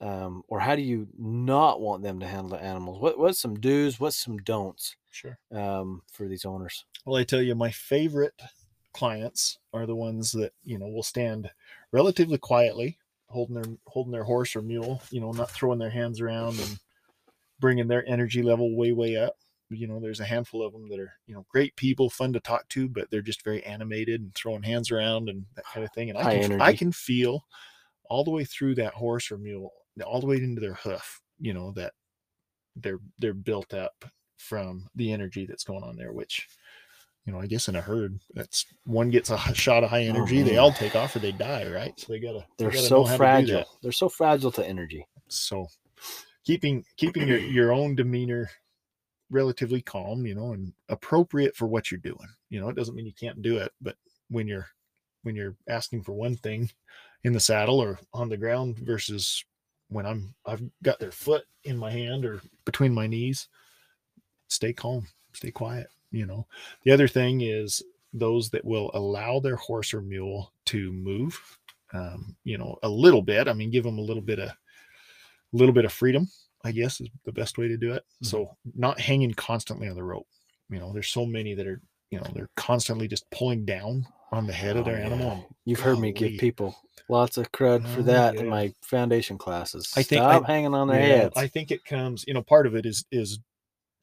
[0.00, 3.54] um, or how do you not want them to handle the animals what, what's some
[3.54, 5.38] do's what's some don'ts Sure.
[5.52, 8.34] um, for these owners Well, I tell you, my favorite
[8.92, 11.50] clients are the ones that you know will stand
[11.92, 15.02] relatively quietly, holding their holding their horse or mule.
[15.10, 16.78] You know, not throwing their hands around and
[17.60, 19.36] bringing their energy level way way up.
[19.70, 22.40] You know, there's a handful of them that are you know great people, fun to
[22.40, 25.92] talk to, but they're just very animated and throwing hands around and that kind of
[25.92, 26.10] thing.
[26.10, 27.44] And I High can, I can feel
[28.08, 29.72] all the way through that horse or mule,
[30.04, 31.20] all the way into their hoof.
[31.40, 31.92] You know that
[32.76, 34.04] they're they're built up
[34.44, 36.48] from the energy that's going on there, which,
[37.24, 40.10] you know, I guess in a herd, that's one gets a shot of high oh,
[40.10, 41.98] energy, they all take off or they die, right?
[41.98, 43.64] So they gotta, they They're gotta so know how to do fragile.
[43.82, 45.06] They're so fragile to energy.
[45.28, 45.66] So
[46.44, 48.50] keeping keeping your, your own demeanor
[49.34, 52.28] relatively calm, you know, and appropriate for what you're doing.
[52.50, 53.96] You know, it doesn't mean you can't do it, but
[54.28, 54.66] when you're
[55.22, 56.70] when you're asking for one thing
[57.24, 59.44] in the saddle or on the ground versus
[59.88, 63.48] when I'm I've got their foot in my hand or between my knees,
[64.48, 66.46] stay calm, stay quiet, you know.
[66.84, 67.82] The other thing is
[68.12, 71.38] those that will allow their horse or mule to move
[71.94, 73.48] um, you know, a little bit.
[73.48, 74.56] I mean, give them a little bit of a
[75.52, 76.28] little bit of freedom,
[76.64, 78.04] I guess is the best way to do it.
[78.22, 80.26] So not hanging constantly on the rope.
[80.70, 84.46] You know, there's so many that are, you know, they're constantly just pulling down on
[84.46, 85.06] the head of Oh, their yeah.
[85.06, 85.54] animal.
[85.66, 86.74] You've heard me give people
[87.08, 89.92] lots of crud for Oh, that in my foundation classes.
[89.96, 91.34] I think Stop I- hanging on their Yeah, heads.
[91.36, 93.38] I think it comes, you know, part of it is is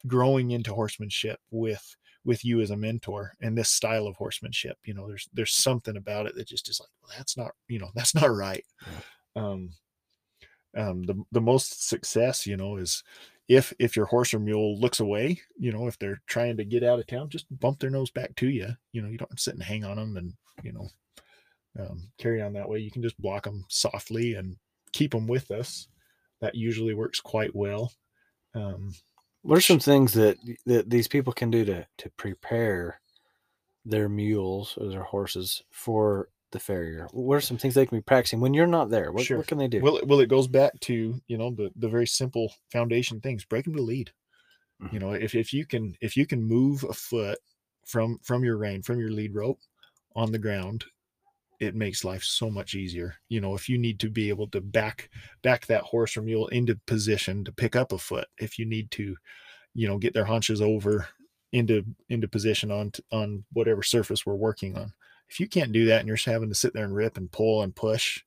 [0.06, 4.78] growing into horsemanship with with you as a mentor and this style of horsemanship.
[4.84, 7.78] You know, there's there's something about it that just is like, well, that's not, you
[7.80, 8.64] know, that's not right.
[9.36, 9.74] Um
[10.76, 13.02] um the the most success, you know, is
[13.48, 16.82] if if your horse or mule looks away, you know, if they're trying to get
[16.82, 18.68] out of town, just bump their nose back to you.
[18.92, 20.88] You know, you don't sit and hang on them and, you know,
[21.78, 22.78] um, carry on that way.
[22.78, 24.56] You can just block them softly and
[24.92, 25.88] keep them with us.
[26.40, 27.92] That usually works quite well.
[28.54, 28.94] Um,
[29.42, 33.00] what are some things that that these people can do to to prepare
[33.84, 37.08] their mules or their horses for the farrier?
[37.12, 39.10] What are some things they can be practicing when you're not there?
[39.12, 39.38] What, Sure.
[39.38, 39.80] what can they do?
[39.80, 43.44] well, it- well, it goes back to you know the the very simple foundation things.
[43.44, 44.12] Break them to lead.
[44.80, 44.98] You mm-hmm.
[44.98, 47.38] know, if if you can if you can move a foot
[47.86, 49.60] from from your rein from your lead rope
[50.14, 50.84] on the ground,
[51.60, 53.14] it makes life so much easier.
[53.28, 55.10] You know, if you need to be able to back
[55.42, 58.90] back that horse or mule into position to pick up a foot, if you need
[58.92, 59.16] to,
[59.74, 61.06] you know, get their haunches over
[61.52, 64.92] into into position on on whatever surface we're working on.
[65.32, 67.32] If you can't do that and you're just having to sit there and rip and
[67.32, 68.22] pull and push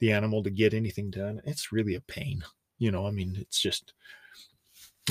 [0.00, 2.44] the animal to get anything done, it's really a pain.
[2.78, 3.94] You know, I mean, it's just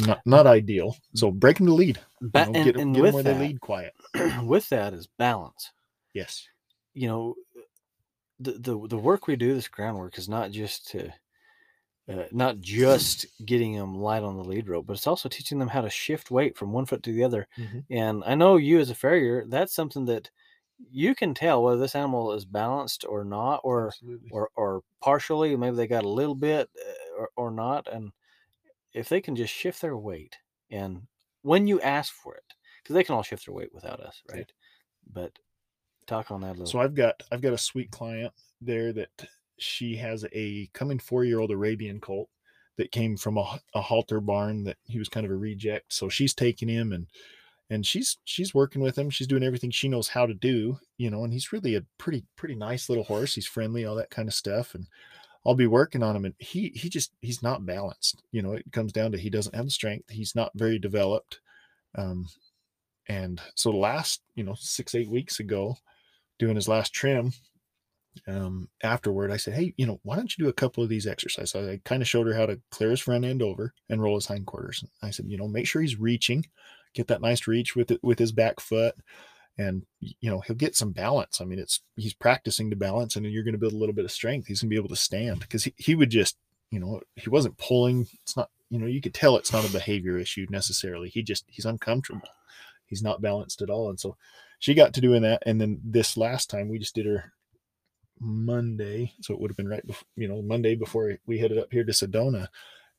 [0.05, 0.97] not not ideal.
[1.15, 1.99] So break them to lead.
[2.21, 3.93] You know, and, get, and get 'em with where that, they lead quiet.
[4.43, 5.71] with that is balance.
[6.13, 6.47] Yes.
[6.93, 7.35] you know
[8.39, 11.09] the the, the work we do this groundwork is not just to
[12.09, 15.67] uh, not just getting them light on the lead rope but it's also teaching them
[15.67, 17.83] how to shift weight from one foot to the other Mhm.
[17.89, 20.29] and i know you as a farrier that's something that
[20.80, 24.30] you can tell whether this animal is balanced or not or Absolutely.
[24.32, 28.11] or or partially maybe they got a little bit uh, or, or not and
[28.93, 30.38] if they can just shift their weight
[30.71, 31.07] and
[31.41, 32.53] when you ask for it
[32.84, 34.36] because they can all shift their weight without us Yeah.
[34.36, 34.53] right
[35.11, 35.39] but
[36.07, 39.09] talk on that a little So I've got I've got a sweet client there that
[39.59, 42.30] she has a coming four year old Arabian colt
[42.78, 45.93] that came from a, a halter barn that he was kind of a reject.
[45.93, 47.07] So she's taking him and
[47.70, 49.09] and she's she's working with him.
[49.09, 51.24] She's doing everything she knows how to do, you know.
[51.24, 53.36] And he's really a pretty pretty nice little horse.
[53.36, 54.76] He's friendly, all that kind of stuff.
[54.76, 54.88] And
[55.45, 58.24] I'll be working on him, and he he just he's not balanced.
[58.32, 60.09] You know, it comes down to he doesn't have the strength.
[60.09, 61.39] He's not very developed.
[61.95, 62.28] Um,
[63.07, 65.78] and so last you know six eight weeks ago,
[66.39, 67.34] doing his last trim,
[68.28, 71.07] um, afterward, I said, Hey, you know, why don't you do a couple of these
[71.07, 71.55] exercises?
[71.55, 74.26] I kind of showed her how to clear his front end over and roll his
[74.26, 74.84] hindquarters.
[75.01, 76.45] I said, you know, make sure he's reaching,
[76.97, 78.95] get that nice reach with it with his back foot.
[79.57, 81.41] And you know, he'll get some balance.
[81.41, 84.05] I mean, it's he's practicing to balance, and you're going to build a little bit
[84.05, 84.47] of strength.
[84.47, 86.37] He's going to be able to stand because he, he would just,
[86.69, 88.07] you know, he wasn't pulling.
[88.21, 91.09] It's not, you know, you could tell it's not a behavior issue necessarily.
[91.09, 92.29] He just he's uncomfortable.
[92.85, 93.89] He's not balanced at all.
[93.89, 94.15] And so
[94.59, 95.43] she got to doing that.
[95.45, 97.33] And then this last time we just did her
[98.19, 99.13] Monday.
[99.21, 101.83] So it would have been right before, you know, Monday before we headed up here
[101.83, 102.47] to Sedona.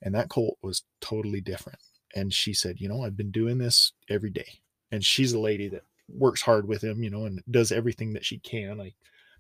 [0.03, 1.79] And that colt was totally different.
[2.15, 4.61] And she said, you know, I've been doing this every day.
[4.91, 8.25] And she's a lady that works hard with him, you know, and does everything that
[8.25, 8.81] she can.
[8.81, 8.95] I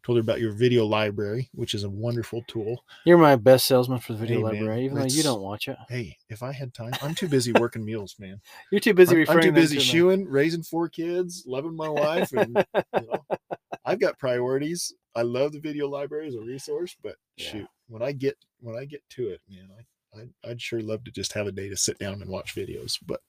[0.04, 2.84] told her about your video library, which is a wonderful tool.
[3.04, 5.68] You're my best salesman for the video Hey, man, library, even though you don't watch
[5.68, 5.76] it.
[5.88, 8.40] Hey, if I had time, I'm too busy working meals, man.
[8.70, 9.86] You're too busy I'm, I'm too busy to me.
[9.86, 12.62] shoeing, raising four kids, loving my wife, and
[12.94, 13.24] you know,
[13.84, 14.92] I've got priorities.
[15.14, 17.46] I love the video library as a resource, but Yeah.
[17.46, 19.82] shoot, when I get when I get to it, man, I
[20.16, 22.98] I'd, I'd sure love to just have a day to sit down and watch videos.
[23.04, 23.20] But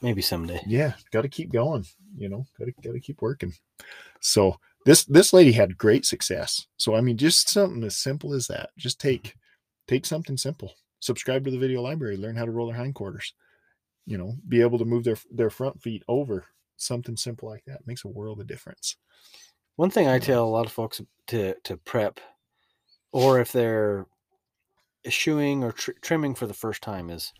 [0.00, 0.60] Maybe someday.
[0.66, 1.84] yeah, got to keep going.
[2.16, 3.52] You know, got to got to keep working.
[4.20, 6.66] So this this lady had great success.
[6.76, 8.70] So I mean, just something as simple as that.
[8.76, 9.34] Just take
[9.86, 10.74] take something simple.
[11.00, 12.16] Subscribe to the video library.
[12.16, 13.34] Learn how to roll their hindquarters.
[14.06, 16.46] You know, be able to move their their front feet over.
[16.76, 18.96] Something simple like that makes a world of difference.
[19.76, 22.18] One thing I tell a lot of folks to to prep,
[23.12, 24.06] or if they're
[25.08, 27.32] shoeing or tr- trimming for the first time, is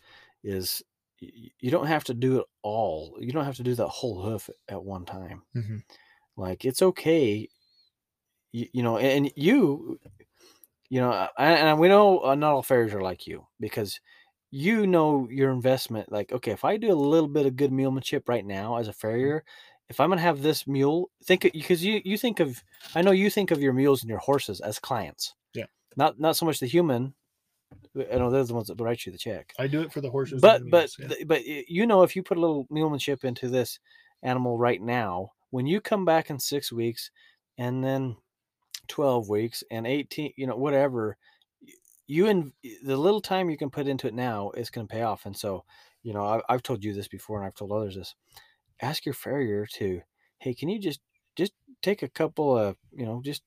[0.43, 0.83] is
[1.21, 3.17] you don't have to do it all.
[3.21, 5.43] You don't have to do that whole hoof at one time.
[5.55, 5.79] hmm
[6.37, 7.49] Like it's okay,
[8.53, 9.99] you, you know, and you,
[10.91, 14.01] you know, and, and we know uh, not all farriers are like you because
[14.51, 16.13] you know your investment.
[16.13, 18.93] Like, okay, if I do a little bit of good mulemanship right now as a
[18.93, 19.45] farrier,
[19.89, 22.63] if I'm gonna have this mule, think because you you think of,
[22.95, 25.35] I know you think of your mules and your horses as clients.
[25.55, 25.67] Yeah.
[25.97, 27.15] Not not so much the human.
[27.97, 30.01] I know those are the ones that write you the check I do it for
[30.01, 30.41] the horses.
[30.41, 31.09] but the but yeah.
[31.09, 33.79] th- but you know if you put a little mulemanship into this
[34.23, 37.11] animal right now when you come back in six weeks
[37.59, 38.17] and then
[38.89, 41.17] 12 weeks and 18 you know whatever
[42.07, 42.53] you and
[42.85, 45.37] the little time you can put into it now is going to pay off and
[45.37, 45.65] so
[46.03, 48.15] you know I, i've told you this before and i've told others this
[48.81, 50.01] ask your farrier to
[50.39, 51.01] hey can you just
[51.37, 53.43] just take a couple of you know just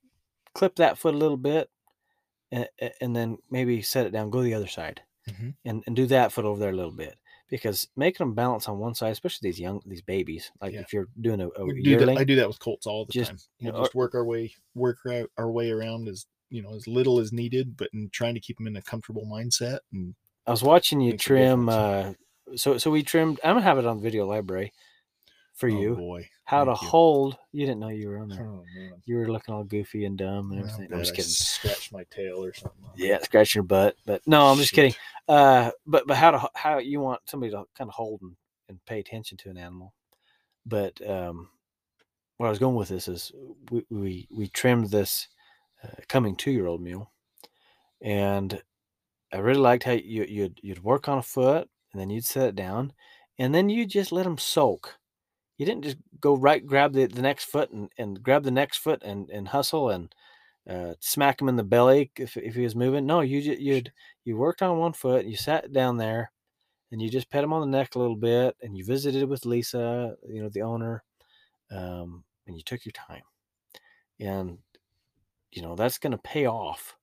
[0.54, 1.70] clip that foot a little bit
[2.56, 5.56] and, and then maybe set it down go the other side Mhm.
[5.66, 7.18] and, and do that foot over there a little bit
[7.50, 10.82] because making them balance on one side, especially these young these babies, like Yeah.
[10.82, 13.32] if you're doing a, a do that, I do that with colts all the Just,
[13.32, 13.40] time.
[13.60, 16.88] you know, just work our way work our, our way around as you know as
[16.88, 19.80] little as needed, but in trying to keep them in a comfortable mindset.
[19.92, 20.14] And
[20.46, 21.70] I was watching you trim.
[21.70, 22.14] Uh,
[22.56, 23.40] so so we trimmed.
[23.44, 24.72] I'm gonna have it on video library
[25.56, 25.96] for oh you.
[25.96, 26.76] boy, how to you.
[26.76, 27.38] hold.
[27.52, 28.46] You didn't know you were on there.
[28.46, 28.64] Oh
[29.06, 30.88] You were looking all goofy and dumb and everything.
[30.88, 31.30] bet I'm just I kidding.
[31.32, 32.84] Scratched my tail or something.
[32.96, 33.96] Yeah, scratch your butt.
[34.06, 34.94] But no, I'm just kidding.
[35.28, 38.36] Uh, but but how to how you want somebody to kind of hold and,
[38.70, 39.94] and pay attention to an animal.
[40.66, 41.50] But um,
[42.38, 43.32] where I was going with this is
[43.72, 45.28] we we, we trimmed this
[45.84, 47.12] uh, coming two year old mule,
[48.02, 48.62] and
[49.34, 52.50] I really liked how you you'd you'd work on a foot and then you'd set
[52.50, 52.94] it down,
[53.40, 54.98] and then you just let him soak.
[55.58, 58.78] You didn't just go right grab the, the next foot and, and grab the next
[58.78, 60.14] foot and, and hustle and
[60.70, 63.06] uh, smack him in the belly if, if he was moving.
[63.06, 63.92] No, you you'd
[64.24, 66.32] you worked on one foot, you sat down there,
[66.92, 69.46] and you just pet him on the neck a little bit, and you visited with
[69.46, 71.04] Lisa, you know, the owner,
[71.72, 73.22] um, and you took your time,
[74.20, 74.58] and
[75.52, 76.96] you know that's going to pay off.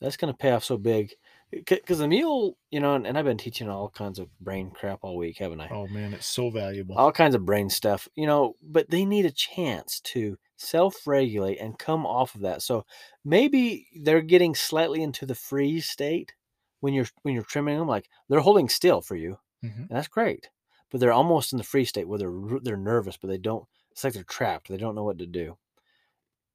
[0.00, 1.12] That's going to pay off so big,
[1.50, 5.00] because the mule, you know, and, and I've been teaching all kinds of brain crap
[5.02, 5.68] all week, haven't I?
[5.70, 6.96] Oh man, it's so valuable.
[6.96, 11.58] all kinds of brain stuff, you know, but they need a chance to self regulate
[11.58, 12.62] and come off of that.
[12.62, 12.84] So
[13.24, 16.34] maybe they're getting slightly into the freeze state
[16.80, 19.88] when you're when you're trimming them like they're holding still for you Mhm.
[19.88, 20.48] and that's great
[20.90, 24.04] but they're almost in the free state where they're they're nervous but they don't it's
[24.04, 25.58] like they're trapped they don't know what to do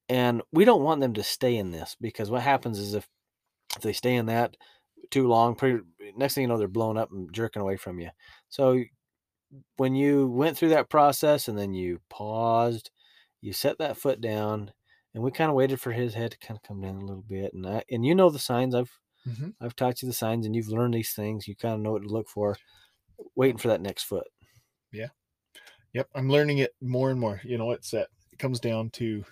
[0.08, 3.08] and we don't want them to stay in this because what happens is if
[3.76, 4.56] if they stay in that
[5.10, 5.80] too long pretty
[6.16, 8.10] next thing you know they're blown up and jerking away from you
[8.48, 8.82] so
[9.76, 12.90] when you went through that process and then you paused
[13.40, 14.72] you set that foot down
[15.14, 17.22] and we kind of waited for his head to kind of come down a little
[17.22, 19.54] bit and I, and you know the signs i've Mhm.
[19.60, 22.02] i've taught you the signs and you've learned these things you kind of know what
[22.02, 22.56] to look for
[23.36, 24.28] waiting for that next foot
[24.92, 25.08] Yeah.
[25.94, 27.40] Yep, I'm learning it more and more.
[27.44, 29.24] You know, it's that it comes down to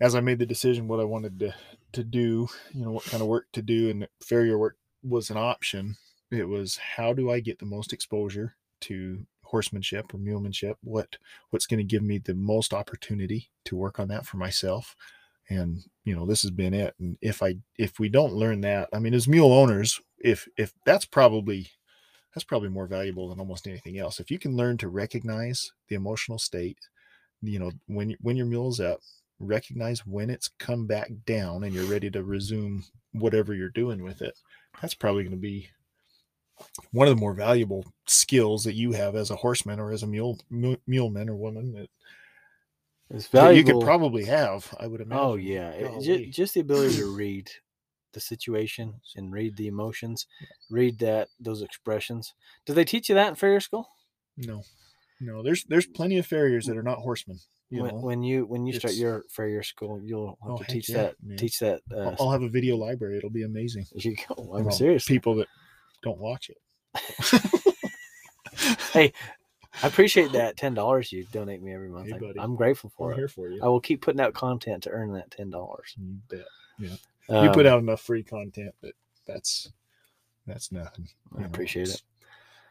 [0.00, 1.54] as I made the decision what I wanted to
[1.92, 5.36] to do, you know, what kind of work to do, and farrier work was an
[5.36, 5.96] option.
[6.30, 10.76] It was how do I get the most exposure to horsemanship or mulemanship?
[10.82, 11.16] What
[11.50, 14.96] what's going to give me the most opportunity to work on that for myself?
[15.48, 16.94] And you know, this has been it.
[17.00, 20.72] And if I if we don't learn that, I mean, as mule owners, if if
[20.84, 21.70] that's probably
[22.34, 24.20] that's probably more valuable than almost anything else.
[24.20, 26.78] If you can learn to recognize the emotional state,
[27.42, 29.00] you know, when when your mule's up,
[29.40, 34.22] recognize when it's come back down and you're ready to resume whatever you're doing with
[34.22, 34.34] it.
[34.80, 35.70] That's probably going to be
[36.92, 40.06] one of the more valuable skills that you have as a horseman or as a
[40.06, 41.88] mule mu- muleman or woman that,
[43.08, 44.72] it's that you could probably have.
[44.78, 45.24] I would oh, imagine.
[45.24, 47.50] oh yeah it- ju- just the ability to read
[48.12, 50.26] the situation and read the emotions
[50.68, 52.34] read that those expressions
[52.66, 53.88] do they teach you that in farrier school
[54.46, 54.62] no,
[55.20, 55.42] no.
[55.42, 57.40] There's there's plenty of farriers that are not horsemen.
[57.70, 60.88] You when, when you when you start your farrier school you'll have Oh, to teach
[60.88, 61.38] yeah, that man.
[61.38, 63.16] teach that uh, I'll- have a video library.
[63.18, 63.86] It'll be amazing.
[63.94, 65.46] you go i'm Well, serious People that
[66.02, 66.58] don't watch it.
[68.92, 69.12] hey
[69.82, 72.40] i appreciate that ten dollars you donate me every month Hey, buddy.
[72.40, 73.60] i'm grateful for I'm it here for you.
[73.62, 76.46] i will keep putting out content to earn that ten dollars You bet.
[76.78, 76.96] Yeah,
[77.42, 78.92] you put Um, out enough free content but
[79.26, 79.70] that's
[80.46, 81.08] that's nothing.
[81.34, 82.02] i you know, appreciate it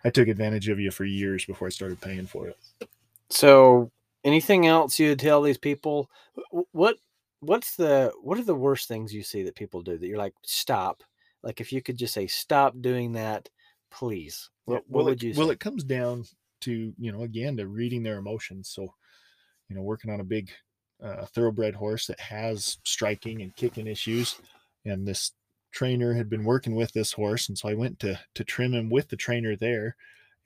[0.04, 2.58] I took advantage of you for years before I started paying for it.
[3.30, 3.92] So,
[4.24, 6.10] anything else you'd tell these people?
[6.72, 6.98] What
[7.42, 10.34] what's the what are the worst things you see that people do that you're like
[10.44, 11.04] stop?
[11.44, 13.50] Like if you could just say stop doing that,
[13.92, 14.50] please.
[14.66, 16.26] What, Yeah, what well, would it, you well, it comes down
[16.62, 18.70] to you know again to reading their emotions.
[18.70, 18.94] So,
[19.70, 20.52] you know, working on a big
[21.02, 24.40] uh, thoroughbred horse that has striking and kicking issues,
[24.86, 25.32] and this
[25.72, 28.90] trainer had been working with this horse, and so I went to to trim him
[28.90, 29.96] with the trainer there,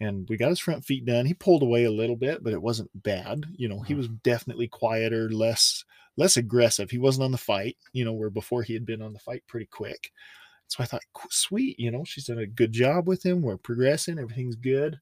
[0.04, 1.26] and we got his front feet done.
[1.26, 3.46] He pulled away a little bit, but it wasn't bad.
[3.56, 3.96] You know, he Mhm.
[3.96, 5.84] was definitely quieter, less
[6.18, 6.92] less aggressive.
[6.92, 9.44] He wasn't on the fight, you know, where before he had been on the fight
[9.48, 10.12] pretty quick.
[10.68, 13.42] So I thought, sweet, you know, she's done a good job with him.
[13.42, 15.00] We're progressing, everything's good.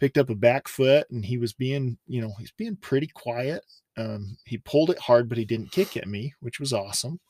[0.00, 3.64] Picked up a back foot, and he was being, you know, he's being pretty quiet.
[3.96, 7.20] Um, he pulled it hard, but he didn't kick at me, which was awesome.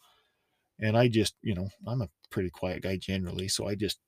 [0.79, 4.01] And I just, you know, I'm a pretty quiet guy generally, so I just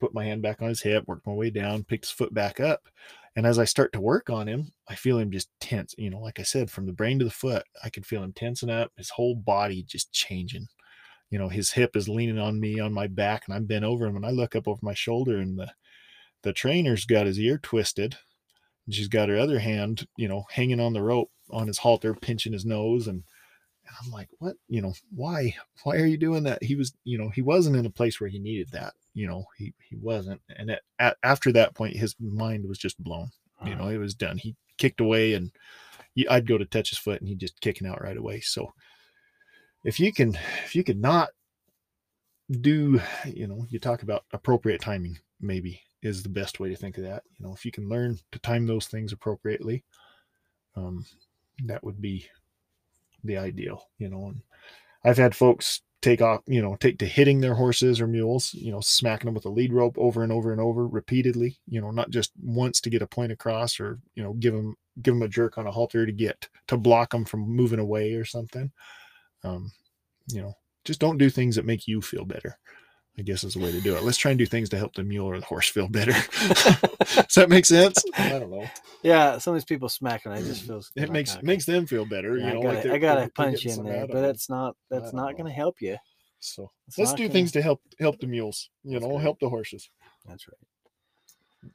[0.00, 2.58] put my hand back on his hip, worked my way down, picked his foot back
[2.58, 2.88] up.
[3.36, 5.94] And as I start to work on him, I feel him just tense.
[5.96, 8.32] You know, like I said, from the brain to the foot, I can feel him
[8.32, 10.66] tensing up, his whole body just changing.
[11.30, 14.04] You know, his hip is leaning on me on my back, and I'm bent over
[14.04, 14.16] him.
[14.16, 15.70] And I look up over my shoulder, and the
[16.42, 18.16] the trainer's got his ear twisted.
[18.86, 22.14] And she's got her other hand, you know, hanging on the rope on his halter,
[22.14, 23.06] pinching his nose.
[23.06, 23.22] And
[24.02, 24.56] I'm like, what?
[24.68, 25.54] You know, why?
[25.82, 26.62] Why are you doing that?
[26.62, 28.94] He was, you know, he wasn't in a place where he needed that.
[29.14, 30.40] You know, he he wasn't.
[30.56, 33.30] And at, at, after that point, his mind was just blown.
[33.62, 34.38] You know, it was done.
[34.38, 35.52] He kicked away, and
[36.14, 38.40] he, I'd go to touch his foot, and he'd just kicking out right away.
[38.40, 38.72] So
[39.84, 41.28] if you can, if you could not
[42.50, 46.96] do, you know, you talk about appropriate timing, maybe is the best way to think
[46.96, 47.22] of that.
[47.38, 49.84] You know, if you can learn to time those things appropriately,
[50.74, 51.04] um,
[51.66, 52.26] that would be
[53.24, 54.26] the ideal, you know.
[54.26, 54.42] And
[55.04, 58.72] I've had folks take off, you know, take to hitting their horses or mules, you
[58.72, 61.90] know, smacking them with a lead rope over and over and over repeatedly, you know,
[61.90, 65.22] not just once to get a point across or, you know, give them give them
[65.22, 68.70] a jerk on a halter to get to block them from moving away or something.
[69.44, 69.72] Um,
[70.28, 70.54] you know,
[70.84, 72.58] just don't do things that make you feel better.
[73.20, 74.02] I guess is the way to do it.
[74.02, 76.12] Let's try and do things to help the mule or the horse feel better.
[76.40, 78.02] Does that make sense?
[78.16, 78.66] I don't know.
[79.02, 82.06] yeah, some of these people smacking, I just feel It makes okay, makes them feel
[82.06, 82.38] better.
[82.38, 84.22] yeah, you know, I gotta, like I gotta they're- they're punch getting in there, but
[84.22, 85.98] that's not that's don't going to help you.
[86.38, 88.70] So It's let's do gonna- things to help help the mules.
[88.84, 89.22] You That's know, great.
[89.22, 89.90] help the horses.
[90.26, 91.70] That's right.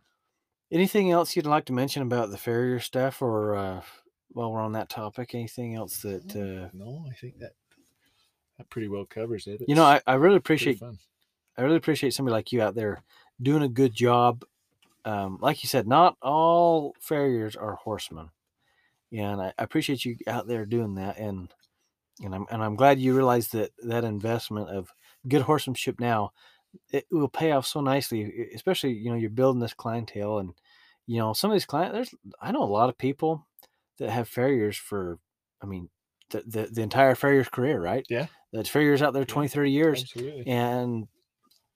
[0.71, 3.81] Anything else you'd like to mention about the farrier stuff, or uh,
[4.29, 7.51] while we're on that topic, anything else that uh, no, I think that
[8.57, 9.61] that pretty well covers it.
[9.67, 9.83] you know?
[9.83, 10.97] I, I really appreciate fun.
[11.57, 13.01] I really appreciate somebody like you out there
[13.41, 14.43] doing a good job.
[15.03, 18.29] Um, like you said, not all farriers are horsemen,
[19.11, 21.17] and I, I appreciate you out there doing that.
[21.17, 21.53] And
[22.23, 24.93] and I'm and I'm glad you realize that that investment of
[25.27, 26.31] good horsemanship now
[26.91, 28.49] it will pay off so nicely.
[28.53, 30.53] Especially you know you're building this clientele, and
[31.05, 31.93] you know some of these clients.
[31.93, 33.45] There's I know a lot of people
[33.99, 35.19] that have farriers for.
[35.61, 35.89] I mean.
[36.31, 38.03] The, the, the entire farrier's career, right?
[38.09, 38.25] Yeah.
[38.51, 40.47] That farrier's out there Yeah, 20, 30 years Absolutely.
[40.47, 41.07] and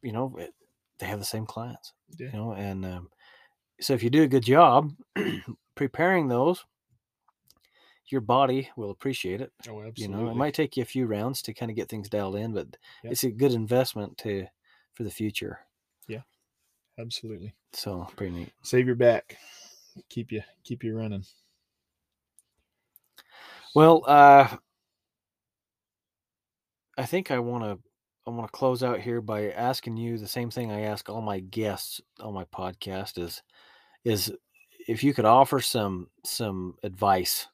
[0.01, 0.53] you know it,
[0.99, 2.29] they have the same clients Yeah.
[2.31, 3.09] you know and um,
[3.79, 4.91] so if you do a good job
[5.75, 6.65] preparing those
[8.07, 10.01] your body will appreciate it Oh, absolutely.
[10.03, 12.35] you know it might take you a few rounds to kind of get things dialed
[12.35, 12.67] in but
[13.03, 13.11] Yeah.
[13.11, 14.47] it's a good investment to
[14.93, 15.59] for the future
[16.07, 16.21] Yeah,
[16.97, 17.53] absolutely.
[17.73, 19.37] so pretty neat Save your back.
[20.09, 21.25] Keep you keep you running.
[23.75, 24.55] well uh
[26.97, 27.88] i think i want to
[28.29, 31.21] i want to close out here by asking you the same thing i ask all
[31.21, 33.41] my guests on my podcast is
[34.03, 34.31] is
[34.87, 37.47] if you could offer some some advice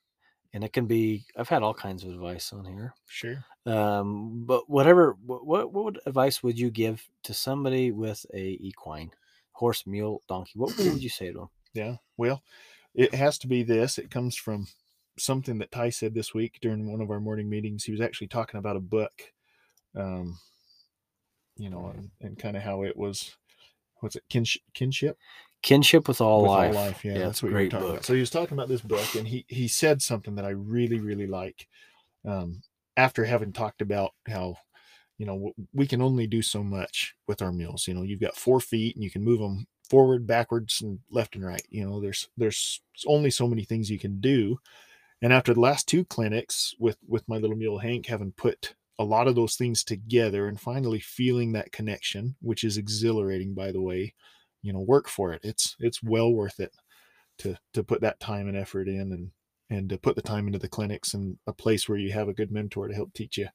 [0.53, 3.43] and it can be i've had all kinds of advice on here Sure.
[3.65, 9.11] um but whatever what what, advice would you give to somebody with a equine
[9.51, 11.95] horse mule donkey what, what would you say to them Yeah.
[12.17, 12.41] Well,
[12.93, 13.97] it has to be this.
[13.97, 14.67] It comes from
[15.19, 17.83] something that Ty said this week during one of our morning meetings.
[17.83, 19.33] He was actually talking about a book,
[19.97, 20.39] um,
[21.57, 23.35] you know, and, and kind of how it was,
[24.01, 24.61] what's it, kinship?
[24.73, 25.17] kinship?
[25.65, 28.05] kinship with all With life Yeah, it's that's what great talking book about.
[28.05, 30.99] So he was talking about this book, and he he said something that I really
[30.99, 31.67] really like.
[32.23, 32.61] Um,
[32.97, 34.55] after having talked about how,
[35.17, 37.87] you know, we can only do so much with our mules.
[37.87, 41.35] You know, you've got four feet, and you can move them forward, backwards, and left
[41.35, 41.65] and right.
[41.69, 44.59] You know, there's there's only so many things you can do.
[45.21, 49.03] And after the last two clinics with with my little mule Hank, having put a
[49.03, 53.81] lot of those things together and finally feeling that connection, which is exhilarating, by the
[53.81, 54.13] way,
[54.61, 55.41] you know, work for it.
[55.43, 56.73] It's it's well worth it
[57.39, 59.31] to to put that time and effort in and
[59.69, 62.33] and to put the time into the clinics and a place where you have a
[62.33, 63.47] good mentor to help teach you.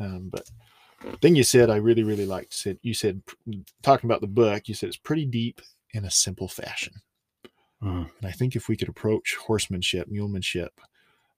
[0.00, 0.50] Um, but
[1.00, 2.54] the thing you said, I really really liked.
[2.54, 3.22] Said you said
[3.82, 5.60] talking about the book, you said it's pretty deep
[5.92, 6.94] in a simple fashion.
[7.82, 8.10] Mhm.
[8.18, 10.70] And I think if we could approach horsemanship, mulemanship,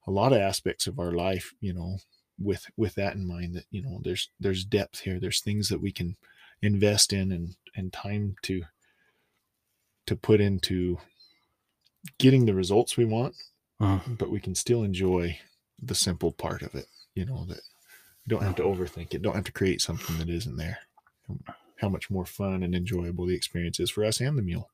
[0.07, 1.99] a lot of aspects of our life, you know,
[2.41, 5.19] with with that in mind, that you know, there's there's depth here.
[5.19, 6.15] There's things that we can
[6.61, 8.63] invest in and and time to
[10.07, 10.97] to put into
[12.17, 13.35] getting the results we want,
[13.79, 14.17] Mhm.
[14.17, 15.37] but we can still enjoy
[15.81, 16.87] the simple part of it.
[17.13, 17.57] You know that
[18.25, 19.21] you don't have to overthink it.
[19.21, 20.79] Don't have to create something that isn't there.
[21.77, 24.69] How much more fun and enjoyable the experience is for us and the mule.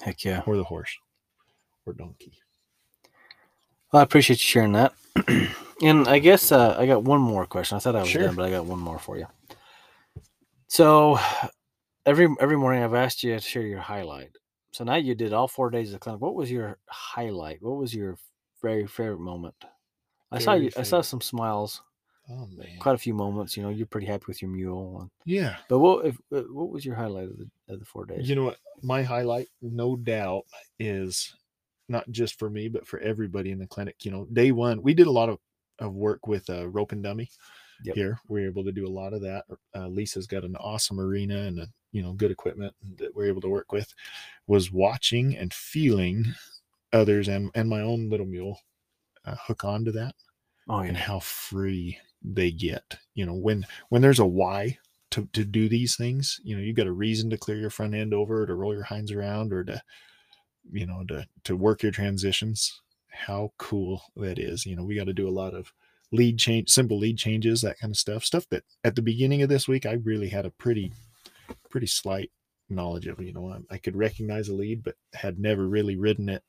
[0.00, 0.42] Heck yeah.
[0.46, 0.96] or the horse
[1.84, 2.38] or donkey.
[3.92, 4.94] Well, I appreciate you sharing that.
[5.82, 7.76] and I guess uh, I got one more question.
[7.76, 8.22] I thought I was Sure.
[8.22, 9.26] done, but I got one more for you.
[10.68, 11.18] So
[12.04, 14.30] every every morning I've asked you to share your highlight.
[14.72, 16.20] So now you did all four days of the clinic.
[16.20, 17.62] What was your highlight?
[17.62, 18.18] What was your
[18.62, 19.54] very favorite moment?
[20.32, 20.70] I saw you.
[20.76, 21.82] I saw some smiles.
[22.28, 22.78] Oh man.
[22.80, 23.56] Quite a few moments.
[23.56, 25.08] You know, you're pretty happy with your mule.
[25.24, 25.56] Yeah.
[25.68, 28.28] but what if, uh, what was your highlight of the of the four days?
[28.28, 28.56] You know what?
[28.82, 30.42] My highlight, no doubt,
[30.80, 31.34] is
[31.88, 34.04] not just for me, but for everybody in the clinic.
[34.04, 35.38] You know, day one, we did a lot of,
[35.78, 37.30] of work with uh, rope and dummy
[37.84, 37.94] Yep.
[37.94, 38.18] here.
[38.28, 39.44] we're able to do a lot of that.
[39.74, 43.42] Uh, Lisa's got an awesome arena and a, you know good equipment that we're able
[43.42, 43.92] to work with.
[44.46, 46.24] Was watching and feeling
[46.92, 48.60] others and and my own little mule
[49.26, 50.14] uh, hook onto that
[50.68, 52.98] oh and how free they get.
[53.14, 54.78] You know, when when there's a why
[55.10, 57.94] to to do these things, you know, you've got a reason to clear your front
[57.94, 59.82] end over, to roll your hinds around, or to,
[60.72, 62.80] you know, to to work your transitions.
[63.16, 64.66] How cool that is.
[64.66, 65.72] You know, we got to do a lot of
[66.12, 68.24] lead change, simple lead changes, that kind of stuff.
[68.24, 70.92] Stuff that at the beginning of this week, I really had a pretty
[71.70, 72.30] pretty slight
[72.68, 73.20] knowledge of.
[73.20, 76.42] You know, I, I could recognize a lead, but had never really ridden it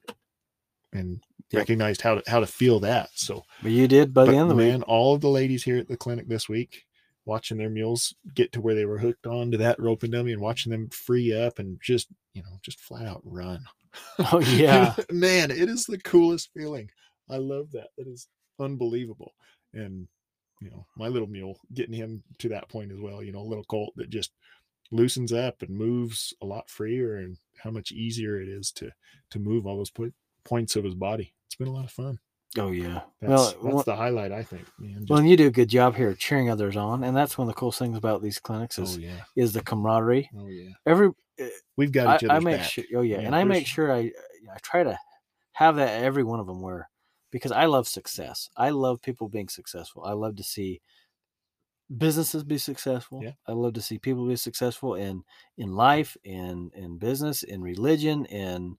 [0.94, 1.22] and
[1.52, 1.62] Yep.
[1.62, 3.10] recognized how to how to feel that.
[3.16, 4.90] So But you did by the end of the man, week.
[4.90, 6.84] all of the ladies here at the clinic this week,
[7.24, 10.34] watching their mules get to where they were hooked on to that rope and dummy
[10.34, 13.64] and watching them free up and just, you know, just flat out run.
[14.32, 14.96] Oh yeah.
[15.12, 16.90] man, it is the coolest feeling.
[17.30, 17.90] I love that.
[17.98, 18.28] That is
[18.60, 19.34] unbelievable.
[19.74, 20.08] And,
[20.62, 23.50] you know, my little mule getting him to that point as well, you know, a
[23.50, 24.32] little colt that just
[24.92, 28.90] loosens up and moves a lot freer and how much easier it is to
[29.32, 30.12] to move all those po-
[30.46, 31.34] points of his body.
[31.48, 32.20] It's been a lot of fun.
[32.58, 33.02] Oh yeah.
[33.22, 34.66] That's, well, that's one- the highlight, I think.
[34.80, 37.38] Man, well, just- and you do a good job here cheering others on, and that's
[37.38, 40.30] one of the coolest things about these clinics oh, is oh yeah, is the camaraderie.
[40.40, 40.70] oh yeah.
[40.86, 41.12] Every
[41.76, 42.64] We've got I, each I other's make back.
[42.64, 42.84] sure.
[42.96, 44.12] Oh yeah, Yeah, and I make sure I
[44.52, 45.00] I try to
[45.54, 46.90] have that at every one of them where
[47.32, 48.50] because I love success.
[48.58, 50.04] I love people being successful.
[50.06, 50.82] I love to see
[51.96, 53.22] businesses be successful.
[53.22, 53.34] Yeah.
[53.48, 55.24] I love to see people be successful in
[55.58, 58.78] in life, in in business, in religion, in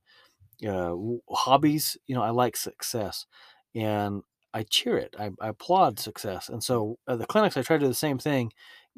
[0.67, 0.95] uh,
[1.31, 1.97] hobbies.
[2.07, 3.27] You know, I like success,
[3.75, 4.23] and
[4.53, 5.15] I cheer it.
[5.19, 6.49] I, I applaud success.
[6.49, 8.53] And so at the clinics, I try to do the same thing.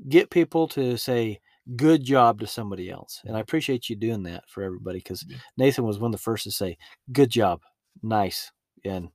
[0.09, 1.41] Get people to say
[1.75, 3.41] good job to somebody else, and I mm-hmm.
[3.41, 5.37] appreciate you doing that for everybody because Yeah.
[5.37, 5.61] Mm-hmm.
[5.63, 6.77] Nathan was one of the first to say
[7.11, 7.61] good job,
[8.01, 8.51] nice,
[8.83, 9.09] and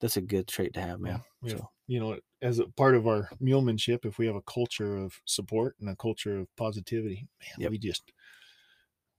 [0.00, 1.22] that's a good trait to have, man.
[1.42, 4.96] Yeah, So you know, as a part of our mulemanship, if we have a culture
[4.96, 7.70] of support and a culture of positivity, man, Yep.
[7.70, 8.12] we just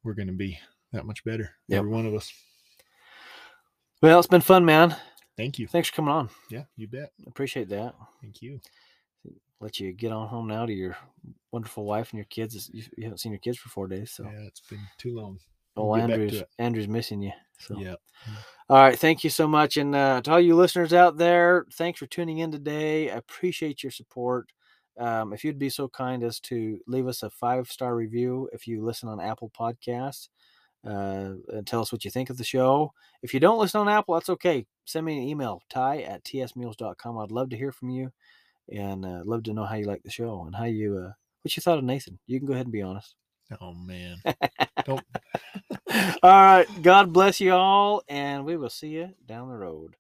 [0.04, 0.60] we're going to be
[0.94, 1.56] that much better.
[1.68, 1.80] Yep.
[1.80, 2.32] Every one of us.
[4.02, 4.96] well, it's been fun, man.
[5.36, 5.68] Thank you.
[5.68, 6.30] Thanks for coming on.
[6.50, 7.12] Yeah, you bet.
[7.28, 7.94] Appreciate that.
[8.22, 8.60] Thank you.
[9.60, 10.96] Let you get on home now to your
[11.52, 12.70] wonderful wife and your kids.
[12.72, 15.40] You you haven't seen your kids for four days, so Yeah, it's been too long.
[15.76, 16.44] oh, we'll get Andrew's.
[16.60, 17.32] Andrew's missing you.
[17.60, 17.96] So Yeah.
[18.70, 21.98] all right, thank you so much, and uh, to all you listeners out there, thanks
[22.00, 23.10] for tuning in today.
[23.10, 24.52] I appreciate your support.
[25.00, 28.68] Um, if you'd be so kind as to leave us a five star review if
[28.68, 30.30] you listen on Apple Podcasts,
[30.86, 32.92] uh, and tell us what you think of the show.
[33.24, 34.66] If you don't listen on Apple, that's okay.
[34.86, 37.18] Send me an email, ty at tsmules.com.
[37.18, 38.12] I'd love to hear from you
[38.70, 41.12] and uh, love to know how you like the show and how you, uh,
[41.42, 42.20] what you thought of Nathan.
[42.28, 43.16] You can go ahead and be honest.
[43.62, 44.18] Oh man.
[44.84, 45.04] Don't
[46.22, 46.66] all right.
[46.82, 49.96] God bless you all, and we will see you down the road.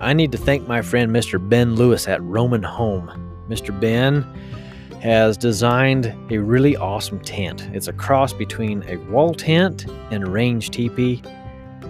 [0.00, 1.46] I need to thank my friend Mr.
[1.46, 3.10] Ben Lewis at Roamin Home.
[3.48, 3.78] Mr.
[3.78, 4.22] Ben
[5.02, 7.68] has designed a really awesome tent.
[7.72, 11.22] It's a cross between a wall tent and a range teepee.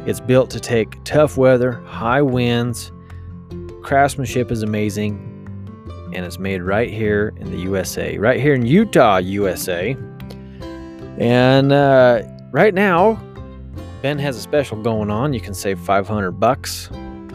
[0.08, 2.90] It's built to take tough weather, high winds.
[3.82, 5.18] Craftsmanship is amazing,
[6.14, 9.94] and it's made right here in the USA, right here in Utah, USA.
[11.18, 12.22] And uh,
[12.52, 13.22] right now,
[14.00, 15.34] Ben has a special going on.
[15.34, 16.88] You can save 500 bucks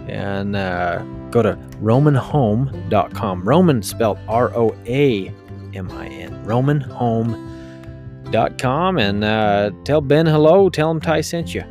[0.08, 3.44] and uh, go to roaminhome.com.
[3.44, 5.32] Roamin spelled R O A
[5.76, 6.44] M I N.
[6.44, 10.72] Roaminhome.com and uh, tell Ben hello.
[10.72, 11.64] Tell him Ty sent you.